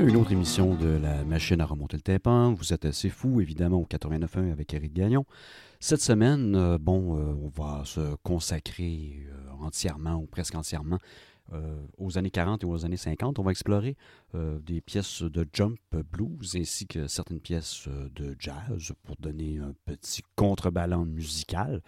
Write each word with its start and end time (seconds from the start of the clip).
À 0.00 0.02
une 0.02 0.16
autre 0.16 0.32
émission 0.32 0.76
de 0.76 0.88
la 0.88 1.24
machine 1.24 1.60
à 1.60 1.66
remonter 1.66 1.98
le 1.98 2.02
tympan. 2.02 2.54
Vous 2.54 2.72
êtes 2.72 2.86
assez 2.86 3.10
fou, 3.10 3.42
évidemment, 3.42 3.76
au 3.76 3.84
89.1 3.84 4.50
avec 4.50 4.72
Eric 4.72 4.94
Gagnon. 4.94 5.26
Cette 5.78 6.00
semaine, 6.00 6.54
euh, 6.54 6.78
bon, 6.78 7.18
euh, 7.18 7.34
on 7.34 7.48
va 7.48 7.82
se 7.84 8.14
consacrer 8.22 9.26
euh, 9.28 9.50
entièrement 9.60 10.14
ou 10.14 10.24
presque 10.24 10.54
entièrement 10.54 10.98
aux 11.98 12.16
années 12.16 12.30
40 12.30 12.62
et 12.62 12.66
aux 12.66 12.84
années 12.84 12.96
50. 12.96 13.40
On 13.40 13.42
va 13.42 13.50
explorer 13.50 13.96
des 14.32 14.80
pièces 14.80 15.22
de 15.22 15.44
jump 15.52 15.80
blues 16.12 16.54
ainsi 16.54 16.86
que 16.86 17.08
certaines 17.08 17.40
pièces 17.40 17.88
de 18.14 18.36
jazz 18.38 18.92
pour 19.02 19.16
donner 19.16 19.58
un 19.58 19.74
petit 19.84 20.22
contrebalance 20.36 21.08
musical. 21.08 21.82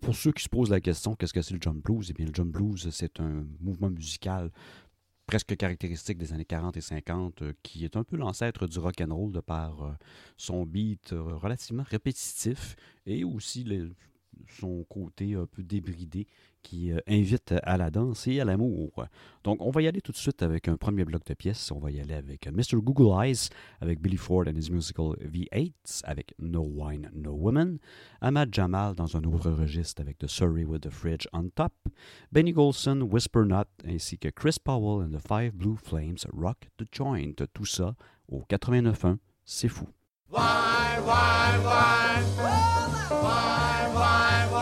pour 0.00 0.16
ceux 0.16 0.32
qui 0.32 0.42
se 0.42 0.48
posent 0.48 0.70
la 0.70 0.80
question, 0.80 1.14
qu'est-ce 1.14 1.32
que 1.32 1.42
c'est 1.42 1.54
le 1.54 1.60
jump 1.62 1.80
blues? 1.84 2.08
Eh 2.10 2.12
bien, 2.12 2.26
le 2.26 2.34
jump 2.34 2.50
blues, 2.50 2.88
c'est 2.90 3.20
un 3.20 3.46
mouvement 3.60 3.88
musical 3.88 4.50
presque 5.26 5.56
caractéristique 5.56 6.18
des 6.18 6.32
années 6.32 6.44
40 6.44 6.76
et 6.76 6.80
50, 6.80 7.42
euh, 7.42 7.52
qui 7.62 7.84
est 7.84 7.96
un 7.96 8.04
peu 8.04 8.16
l'ancêtre 8.16 8.66
du 8.66 8.78
rock 8.78 9.00
and 9.00 9.14
roll 9.14 9.32
de 9.32 9.40
par 9.40 9.82
euh, 9.82 9.92
son 10.36 10.64
beat 10.64 11.12
euh, 11.12 11.36
relativement 11.36 11.84
répétitif 11.84 12.76
et 13.06 13.24
aussi 13.24 13.64
son 14.60 14.84
côté 14.84 15.34
un 15.34 15.46
peu 15.46 15.62
débridé 15.62 16.26
qui 16.62 16.92
euh, 16.92 16.98
invite 17.06 17.54
à 17.62 17.76
la 17.76 17.90
danse 17.90 18.26
et 18.26 18.40
à 18.40 18.44
l'amour. 18.44 19.04
Donc, 19.44 19.60
on 19.60 19.70
va 19.70 19.82
y 19.82 19.86
aller 19.86 20.00
tout 20.00 20.12
de 20.12 20.16
suite 20.16 20.42
avec 20.42 20.68
un 20.68 20.76
premier 20.76 21.04
bloc 21.04 21.24
de 21.26 21.34
pièces. 21.34 21.70
On 21.70 21.78
va 21.78 21.90
y 21.90 22.00
aller 22.00 22.14
avec 22.14 22.46
Mr. 22.46 22.80
Google 22.82 23.22
Eyes, 23.22 23.50
avec 23.80 24.00
Billy 24.00 24.16
Ford 24.16 24.44
and 24.48 24.56
his 24.56 24.70
musical 24.70 25.14
V8, 25.20 26.02
avec 26.04 26.34
No 26.38 26.62
Wine, 26.62 27.10
No 27.14 27.32
Woman. 27.32 27.78
Ahmad 28.20 28.48
Jamal 28.52 28.94
dans 28.94 29.16
un 29.16 29.24
autre 29.24 29.50
registre 29.50 30.00
avec 30.00 30.18
The 30.18 30.26
Surrey 30.26 30.64
with 30.64 30.82
the 30.82 30.90
Fridge 30.90 31.26
on 31.32 31.50
Top. 31.54 31.74
Benny 32.32 32.52
Golson, 32.52 33.02
Whisper 33.02 33.44
Not, 33.44 33.68
ainsi 33.86 34.18
que 34.18 34.28
Chris 34.30 34.56
Powell 34.62 35.04
and 35.04 35.16
the 35.16 35.20
Five 35.20 35.52
Blue 35.52 35.76
Flames, 35.76 36.26
Rock 36.32 36.68
the 36.78 36.84
Joint. 36.90 37.34
Tout 37.52 37.66
ça 37.66 37.94
au 38.28 38.42
89.1. 38.48 39.18
C'est 39.44 39.68
fou. 39.68 39.86
Wine, 43.10 43.92
why, 43.92 44.48
wine. 44.50 44.53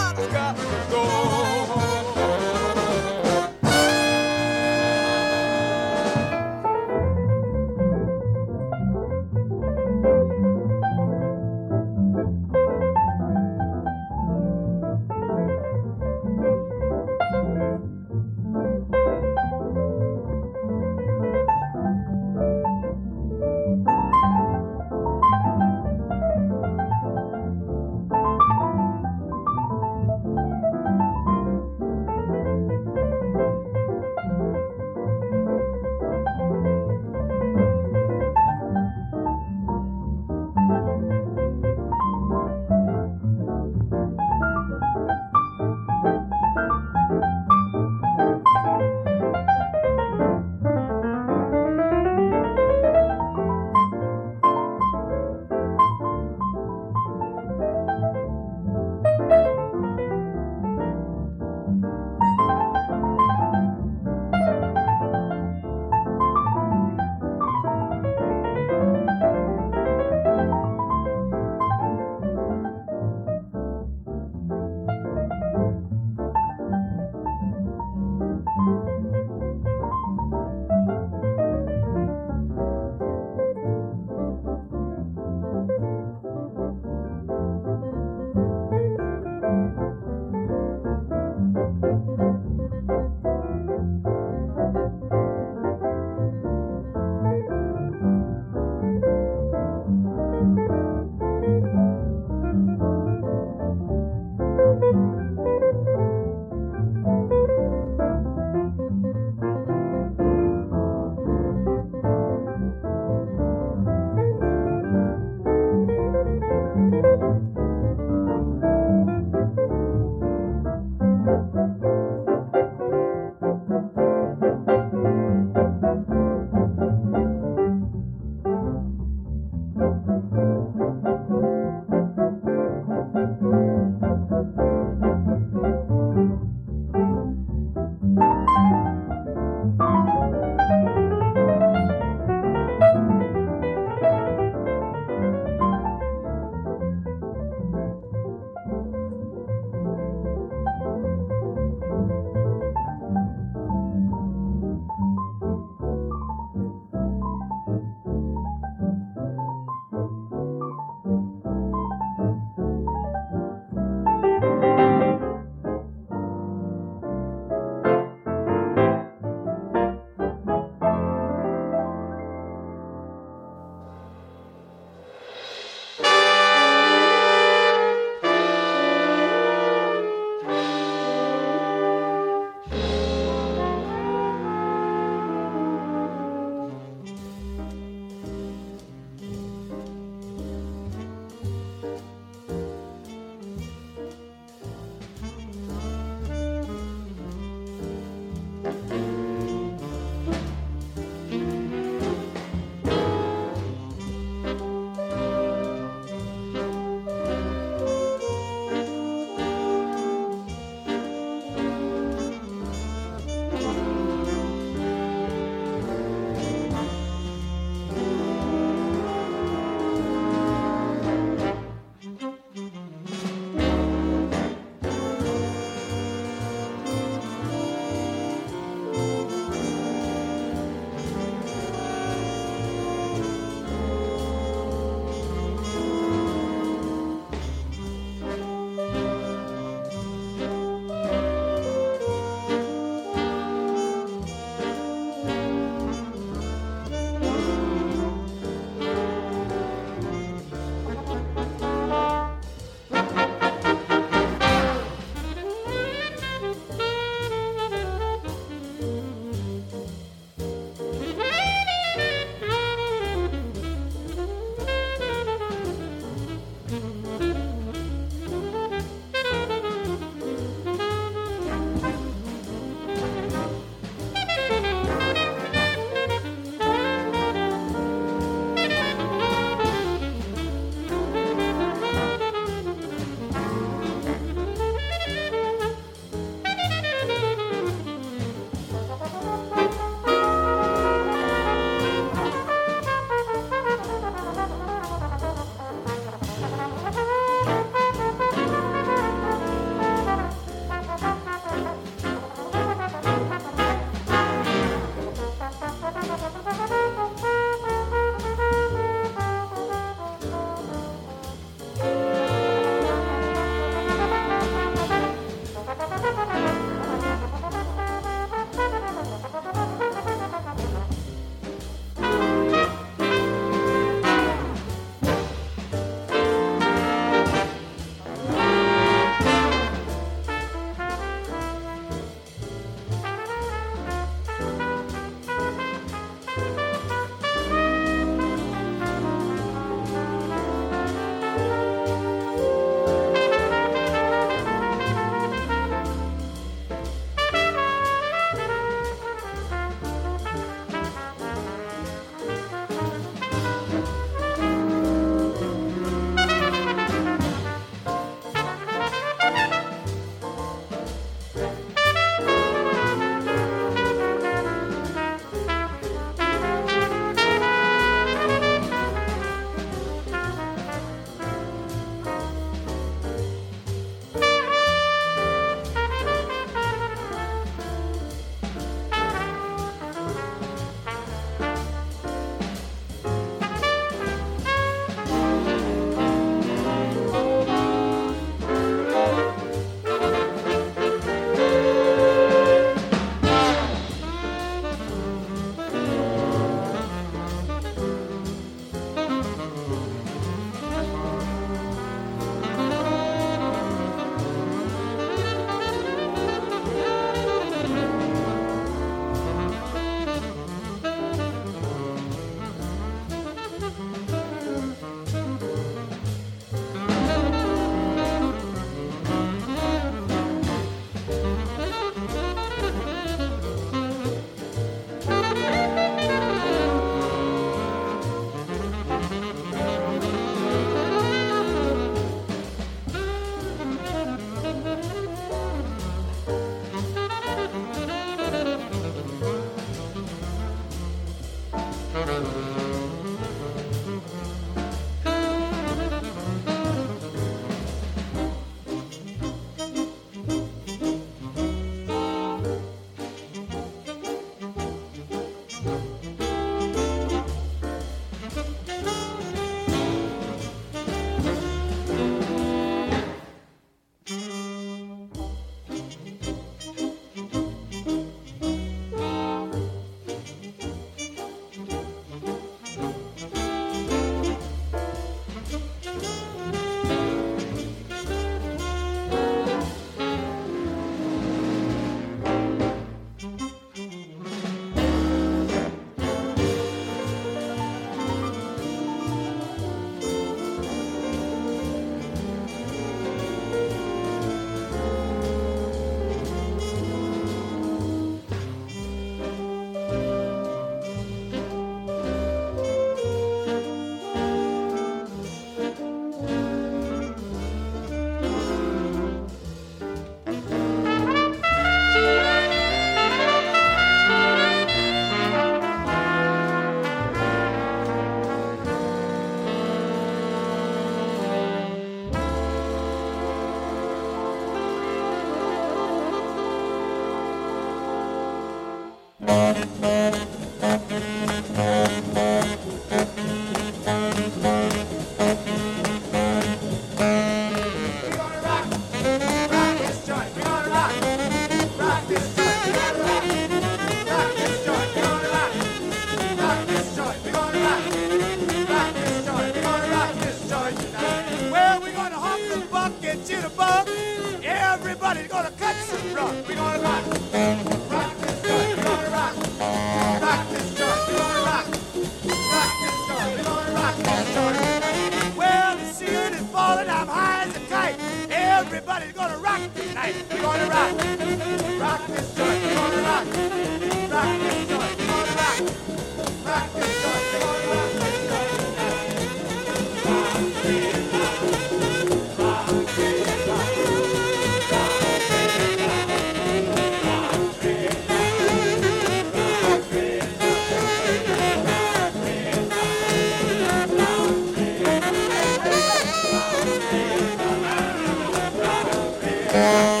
D'entendre 599.61 600.00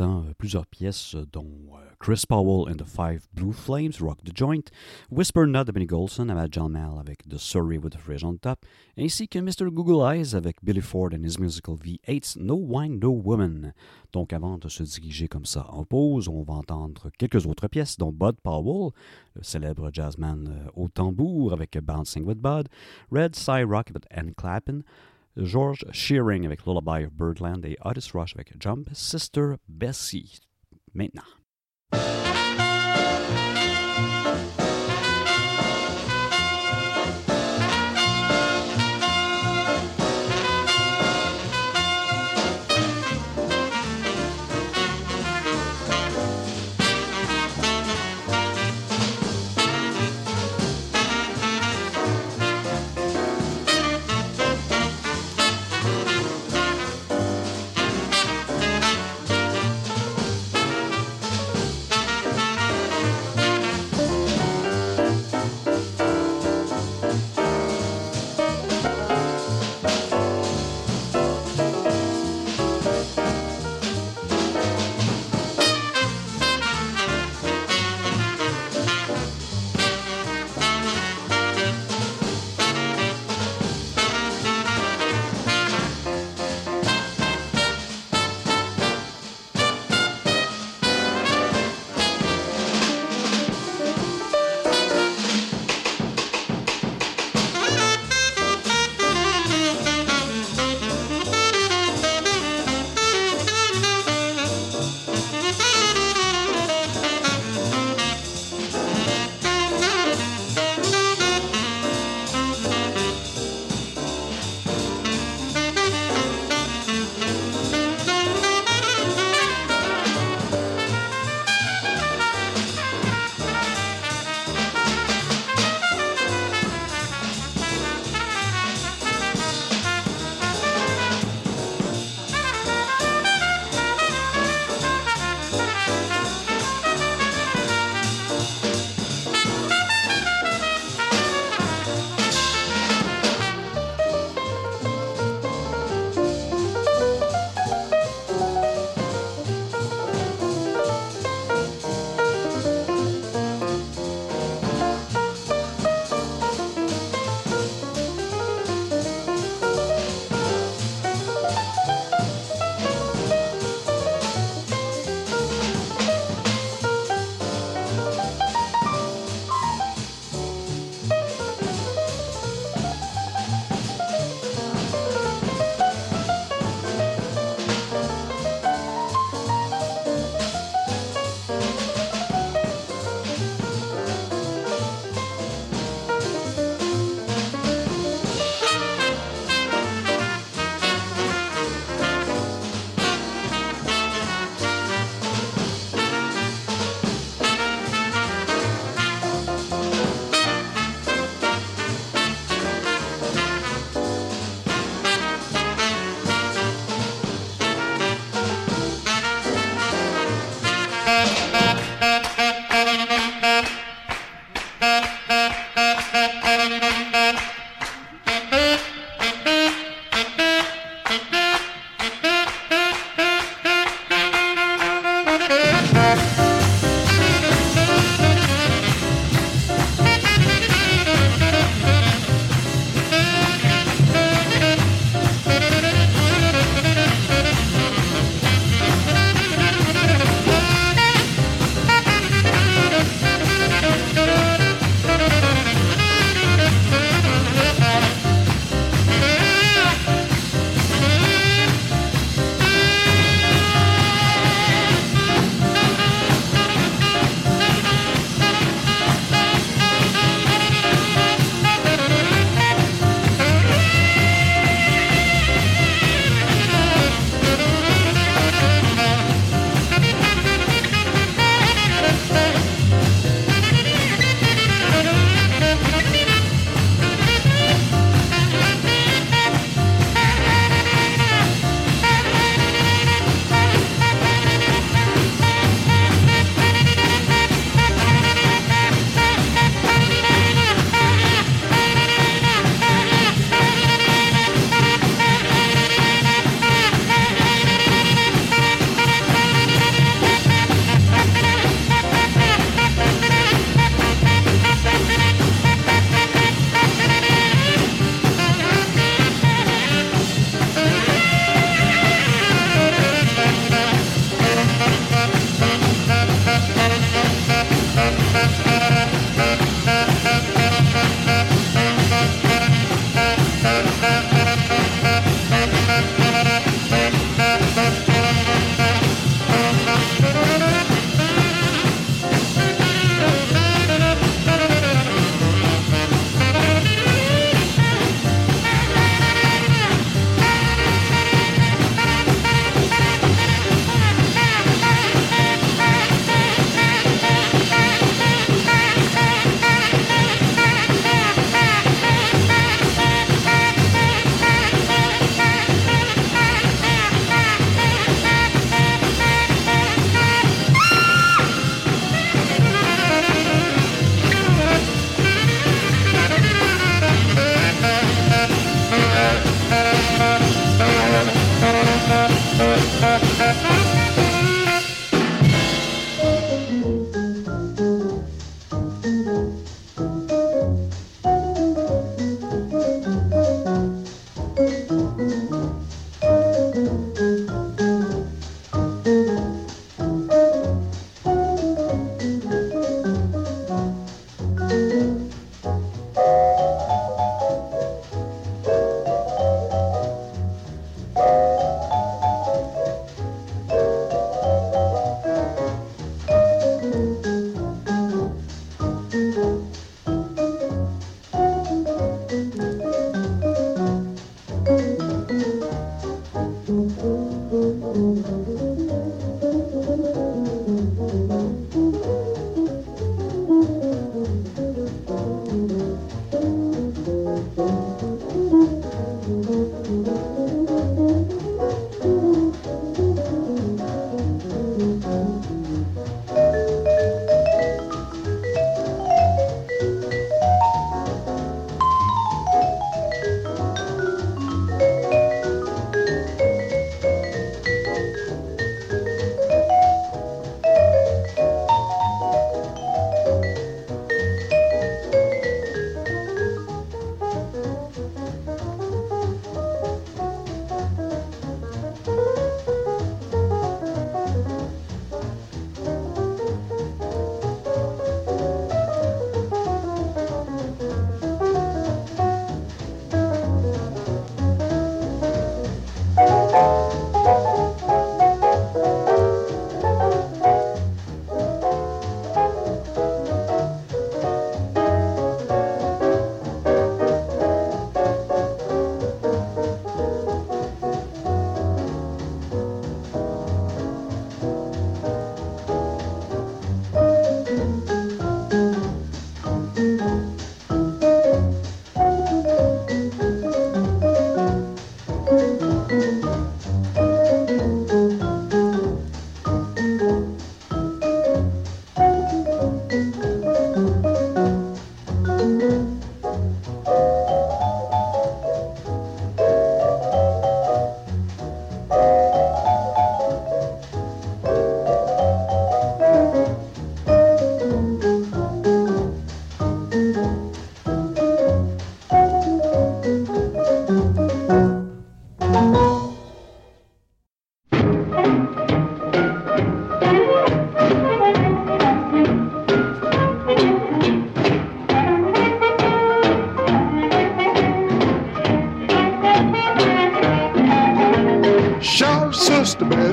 euh, 0.00 0.32
plusieurs 0.38 0.66
pièces, 0.66 1.14
euh, 1.14 1.26
dont 1.32 1.50
euh, 1.74 1.78
Chris 1.98 2.22
Powell 2.28 2.70
and 2.70 2.76
the 2.76 2.84
Five 2.84 3.26
Blue 3.34 3.52
Flames, 3.52 3.92
Rock 4.00 4.18
the 4.24 4.36
Joint, 4.36 4.70
Whisper 5.10 5.46
Not 5.46 5.64
de 5.64 5.72
Benny 5.72 5.86
Golson 5.86 6.28
avec 6.28 6.52
John 6.52 6.72
Mal 6.72 6.98
avec 6.98 7.28
The 7.28 7.38
Surrey 7.38 7.78
with 7.78 7.92
the 7.92 7.98
Fridge 7.98 8.24
on 8.24 8.36
Top, 8.36 8.64
ainsi 8.96 9.28
que 9.28 9.38
Mr. 9.38 9.70
Google 9.70 10.02
Eyes 10.04 10.34
avec 10.34 10.56
Billy 10.62 10.80
Ford 10.80 11.10
and 11.12 11.24
his 11.24 11.38
musical 11.38 11.76
V8's 11.76 12.36
No 12.36 12.54
Wine, 12.54 12.98
No 13.00 13.10
Woman. 13.10 13.72
Donc 14.12 14.32
avant 14.32 14.58
de 14.58 14.68
se 14.68 14.82
diriger 14.82 15.28
comme 15.28 15.46
ça 15.46 15.66
en 15.70 15.84
pause, 15.84 16.28
on 16.28 16.42
va 16.42 16.54
entendre 16.54 17.10
quelques 17.18 17.46
autres 17.46 17.68
pièces, 17.68 17.96
dont 17.96 18.12
Bud 18.12 18.36
Powell, 18.42 18.92
le 19.34 19.42
célèbre 19.42 19.90
jazzman 19.92 20.70
au 20.74 20.88
tambour 20.88 21.52
avec 21.52 21.78
Bouncing 21.82 22.24
with 22.24 22.38
Bud, 22.38 22.68
Red 23.10 23.34
Cy 23.34 23.62
Rock 23.62 23.90
and 24.14 24.30
Clappin', 24.36 24.82
George 25.36 25.84
Shearing 25.92 26.44
avec 26.44 26.66
Lullaby 26.66 27.04
of 27.04 27.12
Birdland 27.14 27.64
et 27.64 27.76
Otis 27.84 28.10
Rush 28.12 28.34
avec 28.34 28.54
Jump 28.60 28.88
Sister 28.92 29.54
Bessie. 29.68 30.40
Maintenant. 30.94 31.41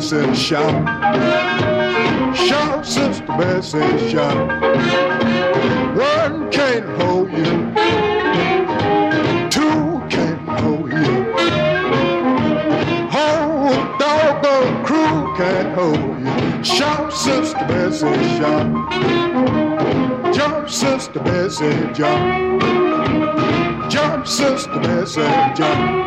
Shout. 0.10 0.36
Shout, 2.36 2.84
Sister 2.84 3.26
Bessie, 3.28 4.10
shout. 4.10 4.50
One 5.95 6.50
can't 6.50 6.86
hold 7.00 7.32
you. 7.32 7.45
Two 9.52 10.02
can't 10.10 10.50
hold 10.60 10.91
you. 10.91 11.34
Whole 13.12 13.69
doggone 14.00 14.84
crew 14.84 15.36
can't 15.38 15.76
hold 15.76 16.19
you. 16.19 16.63
Shout, 16.63 17.13
Sister 17.13 17.65
Bessie, 17.67 18.08
shout. 18.39 18.91
Jump, 20.34 20.69
Sister 20.69 21.19
Bessie, 21.19 21.93
jump. 21.93 22.62
Jump, 23.91 24.28
Sister 24.28 24.80
Bessie, 24.80 25.22
jump. 25.56 25.98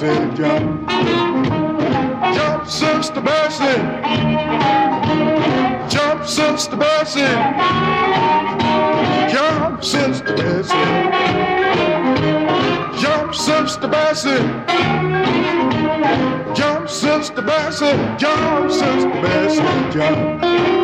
Bessie, 0.00 0.34
jump. 0.34 0.88
Jump, 2.34 2.66
Sister 2.66 3.20
Bessie. 3.20 3.80
Jump, 5.90 6.26
Sister 6.26 6.76
Bessie. 6.76 7.20
Jump, 9.30 9.84
Sister 9.84 10.36
Bessie. 10.36 10.74
Jump, 12.98 13.34
Sister 13.34 13.88
Bessie. 13.88 14.38
Jump, 16.54 16.88
Sister 16.88 17.42
Bessie. 17.42 18.16
Jump, 18.16 18.70
Sister 18.70 19.20
Bessie, 19.20 19.92
jump. 19.92 20.79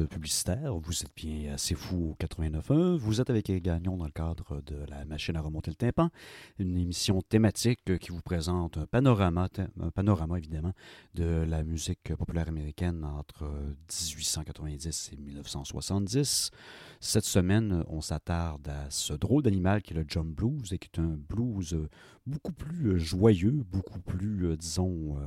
Publicitaire. 0.00 0.74
Vous 0.74 1.02
êtes 1.02 1.14
bien 1.16 1.54
assez 1.54 1.74
fou 1.74 2.10
au 2.10 2.16
89.1. 2.24 2.96
Vous 2.96 3.20
êtes 3.20 3.30
avec 3.30 3.48
Eric 3.48 3.64
Gagnon 3.64 3.96
dans 3.96 4.04
le 4.04 4.10
cadre 4.10 4.60
de 4.62 4.76
la 4.88 5.04
machine 5.04 5.36
à 5.36 5.40
remonter 5.40 5.70
le 5.70 5.76
tympan, 5.76 6.10
une 6.58 6.76
émission 6.76 7.22
thématique 7.22 7.98
qui 7.98 8.10
vous 8.10 8.20
présente 8.20 8.78
un 8.78 8.86
panorama, 8.86 9.48
un 9.80 9.90
panorama 9.90 10.38
évidemment, 10.38 10.72
de 11.14 11.44
la 11.48 11.62
musique 11.62 12.14
populaire 12.16 12.48
américaine 12.48 13.04
entre 13.04 13.44
1890 13.44 15.10
et 15.12 15.16
1970. 15.16 16.50
Cette 17.00 17.24
semaine, 17.24 17.84
on 17.88 18.00
s'attarde 18.00 18.68
à 18.68 18.90
ce 18.90 19.14
drôle 19.14 19.42
d'animal 19.42 19.82
qui 19.82 19.92
est 19.92 19.96
le 19.96 20.04
John 20.08 20.32
Blues 20.32 20.72
et 20.72 20.78
qui 20.78 20.88
est 20.92 21.00
un 21.00 21.16
blues 21.28 21.76
beaucoup 22.26 22.52
plus 22.52 22.98
joyeux, 22.98 23.64
beaucoup 23.70 24.00
plus, 24.00 24.56
disons, 24.56 25.18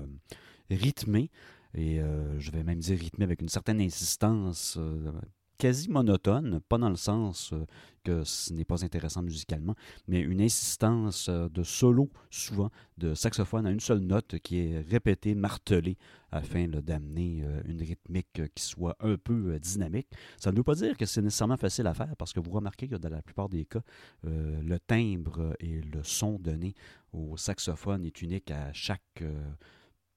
rythmé 0.69 1.29
et 1.73 1.99
euh, 1.99 2.39
je 2.39 2.51
vais 2.51 2.63
même 2.63 2.79
dire 2.79 2.97
rythmé 2.97 3.23
avec 3.23 3.41
une 3.41 3.49
certaine 3.49 3.81
insistance 3.81 4.77
euh, 4.77 5.11
quasi 5.57 5.89
monotone, 5.89 6.59
pas 6.69 6.77
dans 6.77 6.89
le 6.89 6.95
sens 6.95 7.51
euh, 7.53 7.65
que 8.03 8.23
ce 8.23 8.53
n'est 8.53 8.65
pas 8.65 8.85
intéressant 8.85 9.21
musicalement, 9.21 9.75
mais 10.07 10.21
une 10.21 10.41
insistance 10.41 11.29
de 11.29 11.63
solo, 11.63 12.09
souvent, 12.29 12.69
de 12.97 13.13
saxophone 13.13 13.65
à 13.65 13.71
une 13.71 13.79
seule 13.79 13.99
note 13.99 14.39
qui 14.39 14.59
est 14.59 14.79
répétée, 14.79 15.35
martelée, 15.35 15.97
afin 16.31 16.67
d'amener 16.67 17.43
une 17.65 17.81
rythmique 17.81 18.41
qui 18.55 18.63
soit 18.63 18.95
un 19.01 19.17
peu 19.17 19.59
dynamique. 19.59 20.07
Ça 20.37 20.51
ne 20.51 20.57
veut 20.57 20.63
pas 20.63 20.75
dire 20.75 20.95
que 20.95 21.05
c'est 21.05 21.21
nécessairement 21.21 21.57
facile 21.57 21.87
à 21.87 21.93
faire, 21.93 22.15
parce 22.17 22.31
que 22.31 22.39
vous 22.39 22.51
remarquez 22.51 22.87
que 22.87 22.95
dans 22.95 23.09
la 23.09 23.21
plupart 23.21 23.49
des 23.49 23.65
cas, 23.65 23.81
le 24.23 24.77
timbre 24.77 25.57
et 25.59 25.81
le 25.81 26.01
son 26.03 26.39
donné 26.39 26.75
au 27.11 27.35
saxophone 27.35 28.05
est 28.05 28.21
unique 28.21 28.51
à 28.51 28.71
chaque 28.71 29.21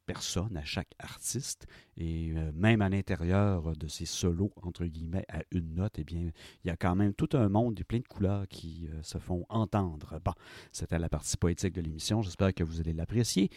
personne, 0.06 0.56
à 0.56 0.64
chaque 0.64 0.92
artiste. 0.98 1.66
Et 1.96 2.32
euh, 2.34 2.50
même 2.54 2.82
à 2.82 2.88
l'intérieur 2.88 3.76
de 3.76 3.86
ces 3.88 4.06
solos, 4.06 4.52
entre 4.62 4.84
guillemets, 4.84 5.24
à 5.28 5.42
une 5.50 5.74
note, 5.74 5.98
eh 5.98 6.04
bien, 6.04 6.30
il 6.64 6.68
y 6.68 6.70
a 6.70 6.76
quand 6.76 6.94
même 6.94 7.14
tout 7.14 7.28
un 7.34 7.48
monde 7.48 7.78
et 7.78 7.84
plein 7.84 7.98
de 7.98 8.08
couleurs 8.08 8.46
qui 8.48 8.88
euh, 8.92 9.02
se 9.02 9.18
font 9.18 9.44
entendre. 9.48 10.20
Bon, 10.24 10.32
c'était 10.72 10.98
la 10.98 11.08
partie 11.08 11.36
poétique 11.36 11.74
de 11.74 11.80
l'émission. 11.80 12.22
J'espère 12.22 12.54
que 12.54 12.64
vous 12.64 12.80
allez 12.80 12.92
l'apprécier. 12.92 13.50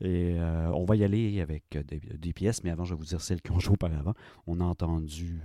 Et 0.00 0.34
euh, 0.38 0.70
on 0.72 0.84
va 0.84 0.96
y 0.96 1.04
aller 1.04 1.40
avec 1.40 1.64
des, 1.86 2.32
pièces, 2.32 2.64
mais 2.64 2.70
avant, 2.70 2.84
je 2.84 2.94
vais 2.94 2.98
vous 2.98 3.04
dire 3.06 3.20
celles 3.20 3.40
qui 3.40 3.52
ont 3.52 3.60
joué 3.60 3.74
auparavant. 3.74 4.14
On 4.46 4.60
a 4.60 4.64
entendu 4.64 5.40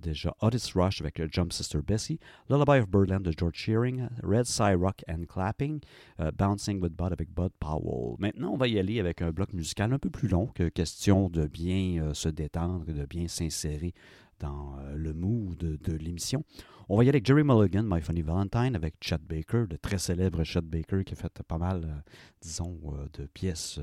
déjà 0.00 0.34
Otis 0.40 0.72
Rush 0.74 1.00
avec 1.00 1.20
Jump 1.32 1.52
Sister 1.52 1.78
Bessie, 1.86 2.18
Lullaby 2.48 2.78
of 2.78 2.88
Birdland 2.88 3.22
de 3.22 3.32
George 3.36 3.56
Shearing, 3.56 4.08
Red 4.22 4.46
Rock 4.78 5.02
and 5.08 5.24
Clapping, 5.28 5.80
uh, 6.18 6.30
Bouncing 6.32 6.80
with 6.80 6.92
Bud 6.92 7.12
avec 7.12 7.30
Bud 7.30 7.52
Powell. 7.60 8.16
Maintenant, 8.18 8.52
on 8.52 8.56
va 8.56 8.68
y 8.68 8.78
aller 8.78 9.00
avec 9.00 9.22
un 9.22 9.30
bloc 9.30 9.52
musical 9.52 9.92
un 9.92 9.98
peu 9.98 10.10
plus 10.10 10.28
long, 10.28 10.46
que 10.46 10.68
question 10.68 11.28
de 11.28 11.46
bien 11.46 12.02
euh, 12.02 12.14
se 12.14 12.28
détendre, 12.28 12.84
de 12.84 13.06
bien 13.06 13.28
s'insérer 13.28 13.94
dans 14.40 14.78
euh, 14.78 14.94
le 14.96 15.14
mood 15.14 15.56
de, 15.56 15.92
l'émission. 15.92 16.44
On 16.88 16.96
va 16.96 17.04
y 17.04 17.08
aller 17.08 17.16
avec 17.16 17.26
Jerry 17.26 17.42
Mulligan, 17.42 17.82
My 17.84 18.00
Funny 18.00 18.22
Valentine, 18.22 18.76
avec 18.76 18.94
Chet 19.00 19.18
Baker, 19.18 19.64
le 19.68 19.78
très 19.78 19.98
célèbre 19.98 20.44
Chet 20.44 20.60
Baker 20.60 21.02
qui 21.04 21.14
a 21.14 21.16
fait 21.16 21.42
pas 21.42 21.58
mal, 21.58 21.84
euh, 21.84 22.10
disons, 22.40 22.78
de 23.14 23.26
pièces 23.26 23.80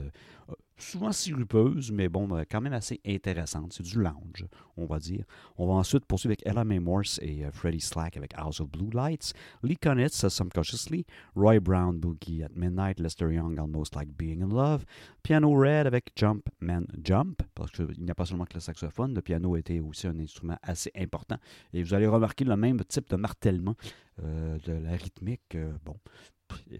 souvent 0.77 1.11
sirupeuses, 1.11 1.91
mais 1.91 2.09
bon, 2.09 2.35
euh, 2.35 2.43
quand 2.49 2.61
même 2.61 2.73
assez 2.73 2.99
intéressantes. 3.05 3.73
C'est 3.73 3.83
du 3.83 4.01
lounge, 4.01 4.45
on 4.77 4.85
va 4.85 4.99
dire. 4.99 5.25
On 5.57 5.67
va 5.67 5.73
ensuite 5.73 6.05
poursuivre 6.05 6.31
avec 6.31 6.45
Ella 6.45 6.63
May 6.63 6.79
Morse 6.79 7.19
et 7.21 7.45
euh, 7.45 7.51
Freddie 7.51 7.79
Slack 7.79 8.17
avec 8.17 8.33
House 8.35 8.59
of 8.59 8.69
Blue 8.69 8.89
Lights, 8.91 9.33
Lee 9.63 9.77
Konitz, 9.77 10.27
Subconsciously, 10.27 11.05
Roy 11.35 11.59
Brown, 11.59 11.99
Boogie 11.99 12.43
at 12.43 12.49
Midnight, 12.55 12.99
Lester 12.99 13.33
Young, 13.33 13.57
Almost 13.59 13.95
Like 13.95 14.09
Being 14.17 14.41
in 14.41 14.49
Love, 14.49 14.85
Piano 15.21 15.53
Red 15.53 15.87
avec 15.87 16.11
Jump 16.15 16.49
Man 16.59 16.85
Jump, 17.03 17.41
parce 17.55 17.71
qu'il 17.71 17.99
n'y 17.99 18.11
a 18.11 18.15
pas 18.15 18.25
seulement 18.25 18.45
que 18.45 18.55
le 18.55 18.59
saxophone, 18.59 19.13
le 19.13 19.21
piano 19.21 19.55
était 19.55 19.79
aussi 19.79 20.07
un 20.07 20.19
instrument 20.19 20.57
assez 20.61 20.91
important. 20.95 21.37
Et 21.73 21.83
vous 21.83 21.93
allez 21.93 22.07
remarquer 22.07 22.45
le 22.45 22.55
même 22.57 22.83
type 22.85 23.09
de 23.09 23.15
martèlement 23.15 23.75
euh, 24.23 24.57
de 24.65 24.73
la 24.73 24.91
rythmique. 24.91 25.57
bon, 25.85 25.97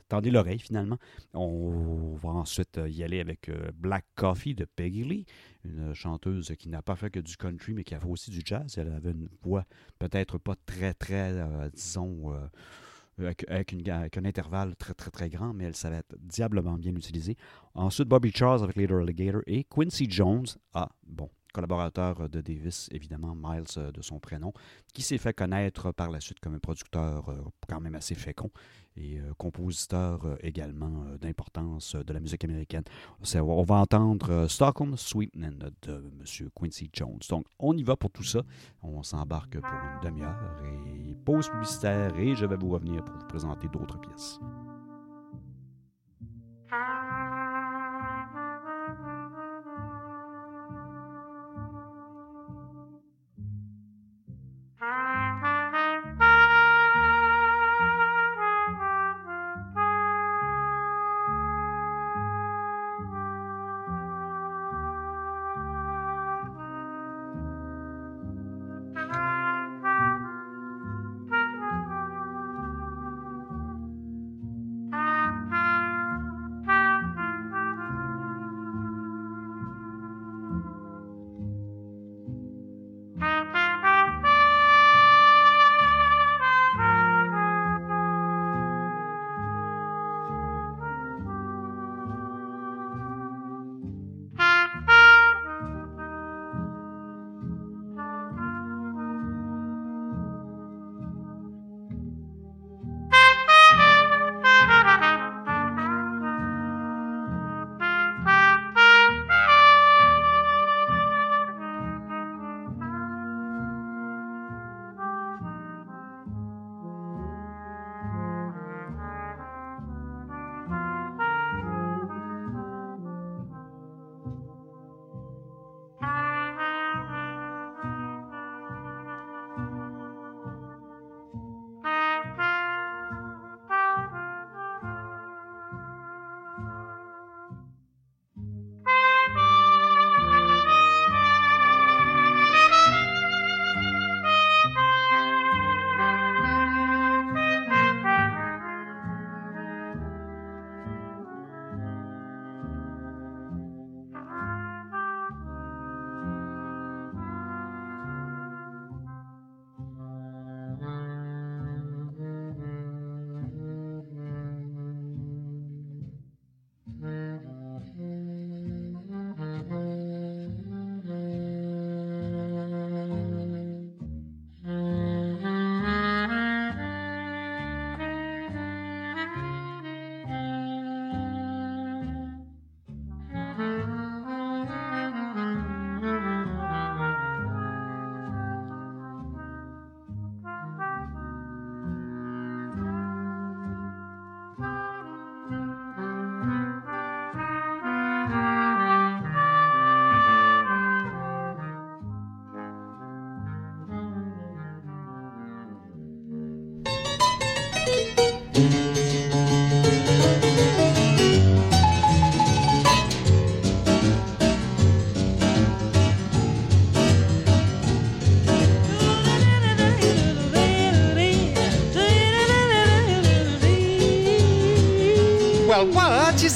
tendez 0.07 0.31
l'oreille 0.31 0.59
finalement. 0.59 0.97
On 1.33 2.15
va 2.15 2.29
ensuite 2.29 2.77
euh, 2.77 2.89
y 2.89 3.03
aller 3.03 3.19
avec 3.19 3.49
euh, 3.49 3.71
Black 3.75 4.05
Coffee 4.15 4.55
de 4.55 4.65
Peggy 4.65 5.03
Lee, 5.03 5.25
une 5.65 5.93
chanteuse 5.93 6.53
qui 6.57 6.69
n'a 6.69 6.81
pas 6.81 6.95
fait 6.95 7.09
que 7.09 7.19
du 7.19 7.35
country, 7.37 7.73
mais 7.73 7.83
qui 7.83 7.95
a 7.95 7.99
aussi 8.05 8.31
du 8.31 8.41
jazz. 8.43 8.77
Elle 8.77 8.91
avait 8.91 9.11
une 9.11 9.29
voix 9.41 9.65
peut-être 9.99 10.37
pas 10.37 10.55
très, 10.65 10.93
très, 10.93 11.31
euh, 11.31 11.69
disons, 11.73 12.33
avec, 13.17 13.45
un 13.87 14.25
intervalle 14.25 14.75
très, 14.75 14.93
très, 14.93 15.11
très 15.11 15.29
grand, 15.29 15.53
mais 15.53 15.65
elle 15.65 15.75
savait 15.75 16.01
diablement 16.19 16.77
bien 16.77 16.95
utilisée. 16.95 17.37
Ensuite, 17.75 18.07
Bobby 18.07 18.31
Charles 18.33 18.63
avec 18.63 18.75
Later 18.75 19.01
Alligator 19.01 19.41
et 19.47 19.65
Quincy 19.65 20.07
Jones. 20.09 20.45
Ah, 20.73 20.89
bon, 21.05 21.29
collaborateur 21.53 22.27
de 22.29 22.41
Davis, 22.41 22.89
évidemment, 22.91 23.35
Miles 23.35 23.91
de 23.93 24.01
son 24.01 24.19
prénom, 24.19 24.51
qui 24.93 25.03
s'est 25.03 25.19
fait 25.19 25.33
connaître 25.33 25.91
par 25.91 26.09
la 26.09 26.19
suite 26.19 26.39
comme 26.39 26.55
un 26.55 26.59
producteur 26.59 27.53
quand 27.67 27.79
même 27.79 27.95
assez 27.95 28.15
fécond 28.15 28.51
et 28.97 29.19
euh, 29.19 29.33
compositeur 29.37 30.25
euh, 30.25 30.35
également 30.41 31.05
euh, 31.05 31.17
d'importance 31.17 31.95
de 31.95 32.13
la 32.13 32.19
musique 32.19 32.43
américaine. 32.43 32.83
On 33.35 33.63
va 33.63 33.75
entendre 33.75 34.47
Stockholm 34.47 34.95
Sweetman 34.97 35.71
de 35.81 35.93
M. 35.93 36.49
Quincy 36.55 36.89
Jones. 36.93 37.19
Donc, 37.29 37.45
on 37.59 37.75
y 37.75 37.83
va 37.83 37.95
pour 37.95 38.11
tout 38.11 38.23
ça. 38.23 38.41
On 38.81 39.03
s'embarque 39.03 39.59
pour 39.59 39.69
une 39.69 40.09
demi-heure 40.09 40.61
et 40.63 41.15
pause 41.25 41.49
publicitaire 41.49 42.17
et 42.17 42.35
je 42.35 42.45
vais 42.45 42.57
vous 42.57 42.69
revenir 42.69 43.03
pour 43.03 43.15
vous 43.15 43.27
présenter 43.27 43.67
d'autres 43.67 43.99
pièces. 43.99 44.39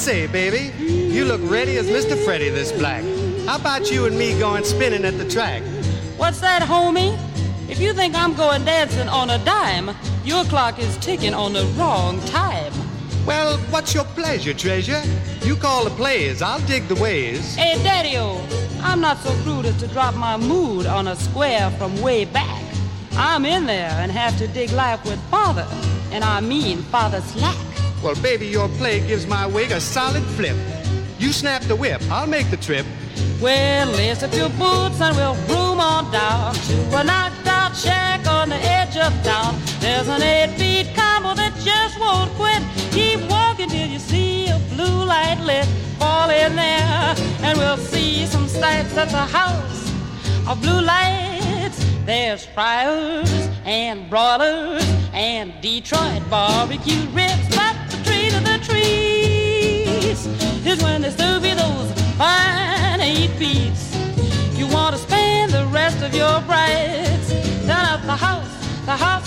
Say, 0.07 0.25
baby? 0.25 0.71
You 0.85 1.25
look 1.25 1.41
ready 1.51 1.75
as 1.75 1.87
Mr. 1.87 2.17
Freddy 2.23 2.47
this 2.47 2.71
black. 2.71 3.03
How 3.45 3.57
about 3.57 3.91
you 3.91 4.05
and 4.05 4.17
me 4.17 4.39
going 4.39 4.63
spinning 4.63 5.03
at 5.03 5.17
the 5.17 5.27
track? 5.27 5.61
What's 6.15 6.39
that, 6.39 6.61
homie? 6.61 7.19
If 7.69 7.81
you 7.81 7.91
think 7.91 8.15
I'm 8.15 8.33
going 8.33 8.63
dancing 8.63 9.09
on 9.09 9.31
a 9.31 9.37
dime, 9.43 9.93
your 10.23 10.45
clock 10.45 10.79
is 10.79 10.95
ticking 10.99 11.33
on 11.33 11.51
the 11.51 11.65
wrong 11.77 12.21
time. 12.27 12.71
Well, 13.25 13.57
what's 13.69 13.93
your 13.93 14.05
pleasure, 14.05 14.53
treasure? 14.53 15.01
You 15.43 15.57
call 15.57 15.83
the 15.83 15.89
plays, 15.89 16.41
I'll 16.41 16.65
dig 16.67 16.87
the 16.87 16.95
ways. 16.95 17.55
Hey, 17.55 17.73
Daddy-O, 17.83 18.47
I'm 18.81 19.01
not 19.01 19.17
so 19.17 19.35
crude 19.43 19.65
as 19.65 19.75
to 19.81 19.87
drop 19.87 20.15
my 20.15 20.37
mood 20.37 20.85
on 20.85 21.09
a 21.09 21.17
square 21.17 21.69
from 21.71 22.01
way 22.01 22.23
back. 22.23 22.63
I'm 23.17 23.43
in 23.43 23.65
there 23.65 23.91
and 23.91 24.09
have 24.13 24.37
to 24.37 24.47
dig 24.47 24.71
life 24.71 25.03
with 25.03 25.19
father, 25.29 25.67
and 26.11 26.23
I 26.23 26.39
mean 26.39 26.77
father 26.83 27.19
slack. 27.19 27.66
Well, 28.03 28.15
baby, 28.21 28.47
your 28.47 28.69
play 28.69 29.05
gives 29.07 29.25
my 29.25 29.47
wig 29.47 29.71
a 29.71 29.81
solid 29.81 30.23
flip. 30.23 30.55
You 31.19 31.33
snap 31.33 31.63
the 31.63 31.75
whip, 31.75 32.01
I'll 32.11 32.27
make 32.27 32.49
the 32.51 32.57
trip. 32.57 32.85
Well, 33.41 33.87
lace 33.87 34.23
up 34.23 34.33
your 34.33 34.49
boots 34.49 35.01
and 35.01 35.15
we'll 35.15 35.35
room 35.47 35.79
on 35.79 36.11
down 36.11 36.53
to 36.53 36.97
a 36.97 37.03
knocked 37.03 37.47
out 37.47 37.75
shack 37.75 38.25
on 38.27 38.49
the 38.49 38.55
edge 38.55 38.97
of 38.97 39.11
town. 39.23 39.59
There's 39.79 40.07
an 40.07 40.21
eight-beat 40.21 40.95
combo 40.95 41.33
that 41.33 41.53
just 41.63 41.99
won't 41.99 42.31
quit. 42.33 42.61
Keep 42.91 43.29
walking 43.29 43.69
till 43.69 43.87
you 43.87 43.99
see 43.99 44.47
a 44.47 44.59
blue 44.73 45.03
light 45.03 45.39
lit. 45.41 45.65
Fall 45.97 46.29
in 46.29 46.55
there 46.55 47.15
and 47.41 47.57
we'll 47.57 47.77
see 47.77 48.25
some 48.27 48.47
sights 48.47 48.95
at 48.95 49.09
the 49.09 49.17
house 49.17 49.91
of 50.47 50.61
blue 50.61 50.81
lights. 50.81 51.83
There's 52.05 52.45
fryers 52.45 53.29
and 53.65 54.09
broilers 54.09 54.83
and 55.13 55.53
Detroit 55.61 56.21
barbecue 56.29 57.01
ribs, 57.09 57.26
beats. 63.37 63.95
You 64.57 64.67
want 64.67 64.95
to 64.95 65.01
spend 65.01 65.51
the 65.51 65.65
rest 65.67 66.01
of 66.01 66.13
your 66.13 66.41
brights 66.41 67.29
down 67.67 67.85
at 67.85 68.01
the 68.05 68.15
house, 68.15 68.85
the 68.85 68.97
house 68.97 69.26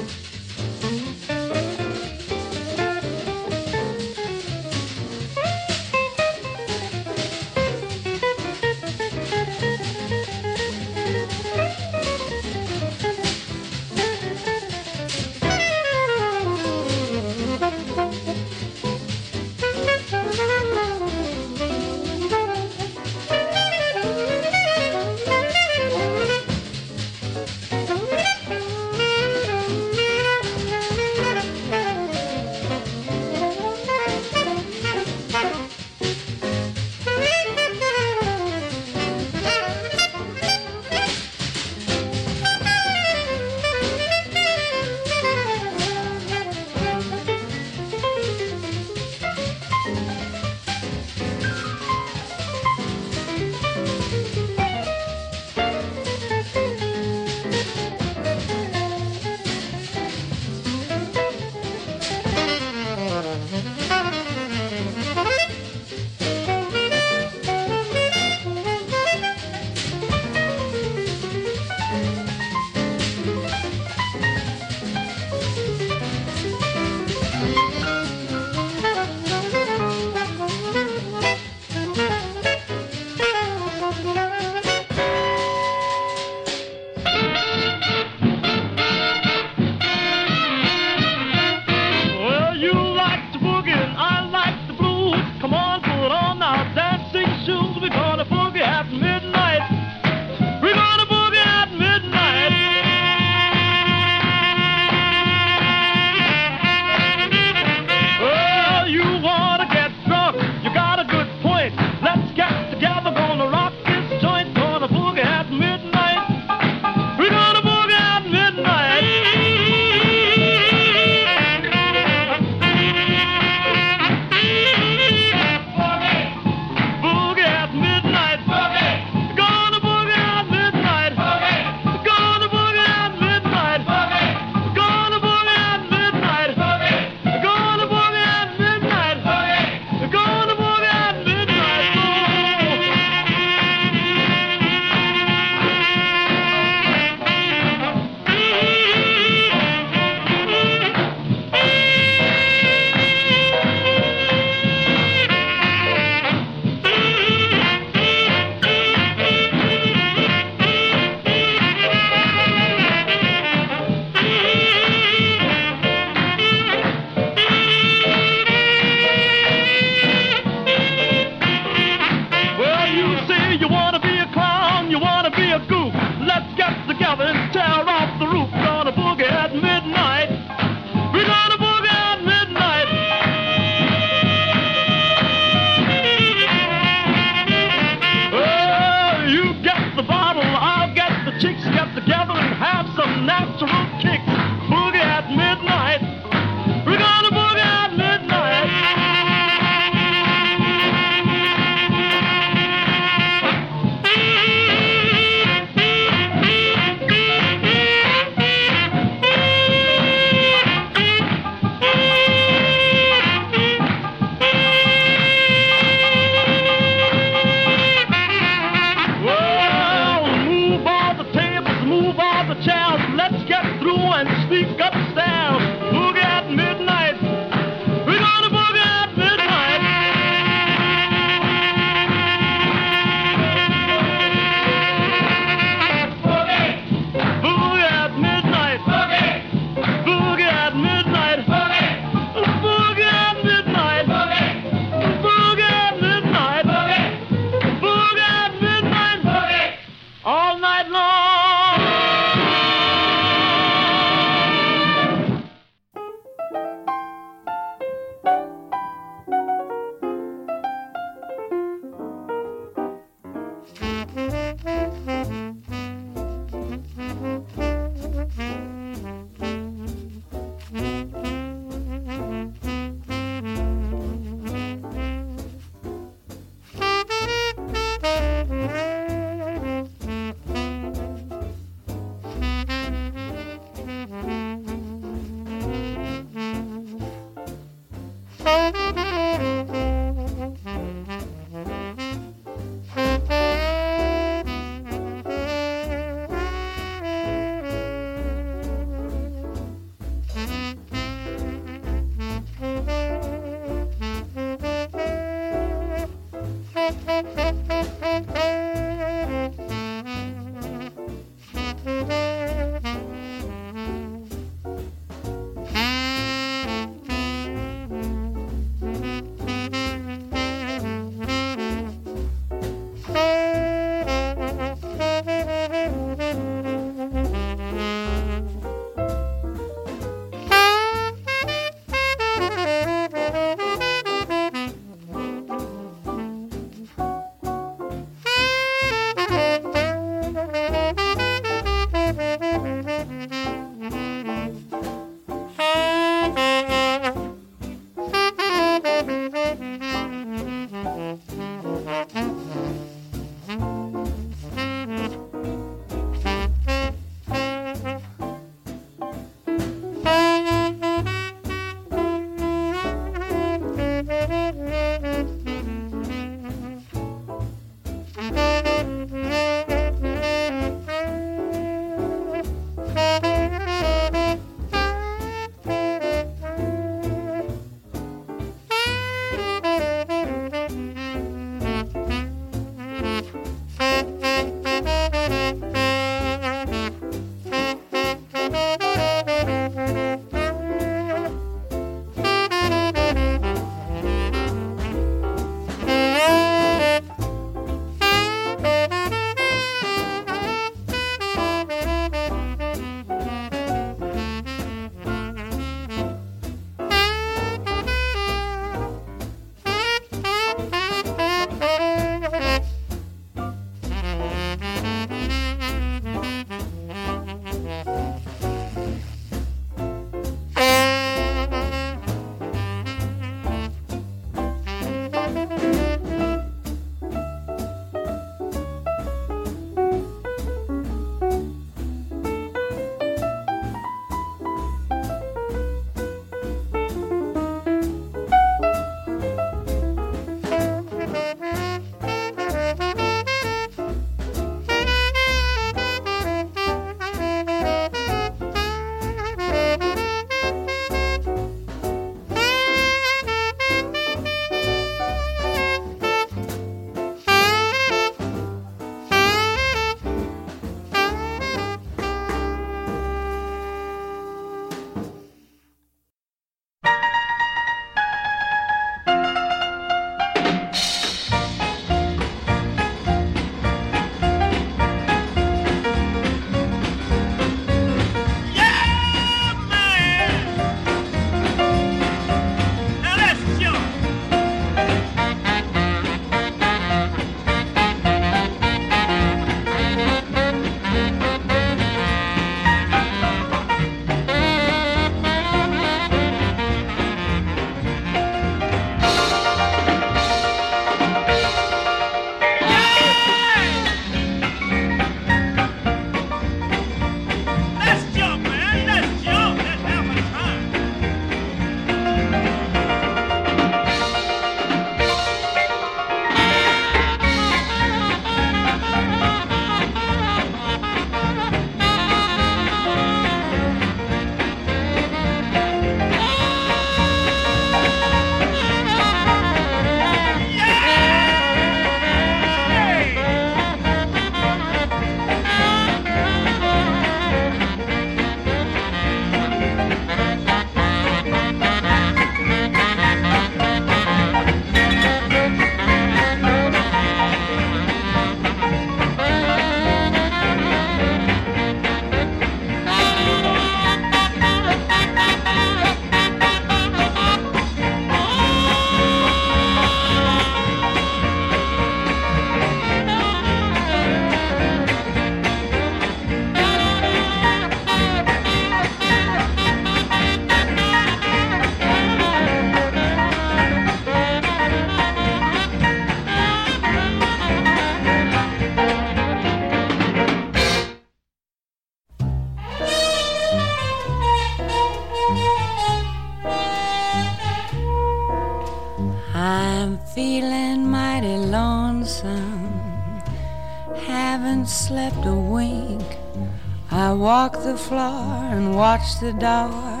watch 598.80 599.20
the 599.20 599.34
door, 599.34 600.00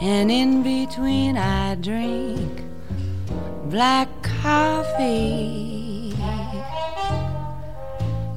and 0.00 0.30
in 0.30 0.62
between 0.62 1.36
I 1.36 1.74
drink 1.74 2.62
black 3.68 4.08
coffee. 4.22 6.14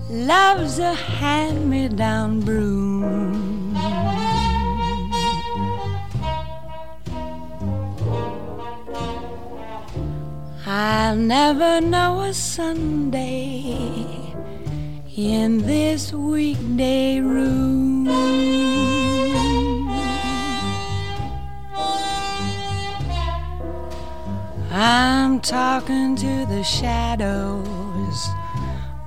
Love's 0.09 0.79
a 0.79 0.93
hand 0.93 1.69
me 1.69 1.87
down 1.87 2.41
broom. 2.41 3.77
I'll 10.67 11.15
never 11.15 11.79
know 11.79 12.11
a 12.23 12.33
Sunday 12.33 14.05
in 15.15 15.59
this 15.59 16.11
weekday 16.11 17.21
room. 17.21 17.58
Shadows, 26.69 28.29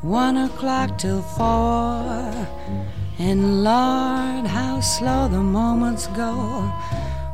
one 0.03 0.37
o'clock 0.37 0.99
till 0.99 1.23
four. 1.23 2.49
And 3.19 3.63
Lord, 3.63 4.47
how 4.47 4.81
slow 4.81 5.29
the 5.29 5.41
moments 5.41 6.09
go 6.09 6.35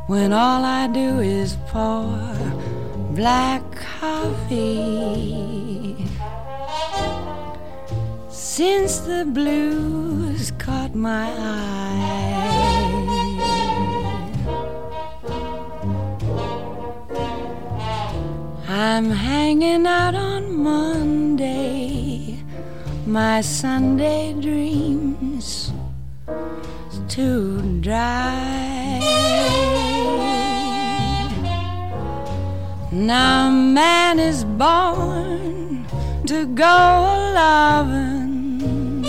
when 0.07 0.33
all 0.33 0.64
I 0.64 0.87
do 0.87 1.20
is 1.20 1.57
pour 1.68 2.20
black 3.12 3.62
coffee. 4.01 5.97
Since 8.29 8.99
the 9.11 9.24
blues 9.24 10.53
caught 10.59 10.95
my 10.95 11.31
eye. 11.31 11.78
I'm 18.91 19.11
hanging 19.11 19.86
out 19.86 20.14
on 20.14 20.62
Monday, 20.62 22.43
my 23.07 23.43
Sunday 23.43 24.32
dreams 24.32 25.72
too 27.07 27.80
dry. 27.82 28.99
Now 32.91 33.51
man 33.51 34.18
is 34.18 34.45
born 34.45 35.84
to 36.26 36.47
go 36.47 36.64
a 36.64 37.16
loving. 37.43 39.05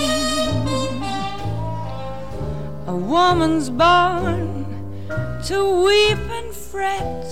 A 2.85 2.95
woman's 2.95 3.69
born 3.69 4.65
to 5.45 5.57
weep 5.85 6.23
and 6.39 6.53
fret 6.53 7.28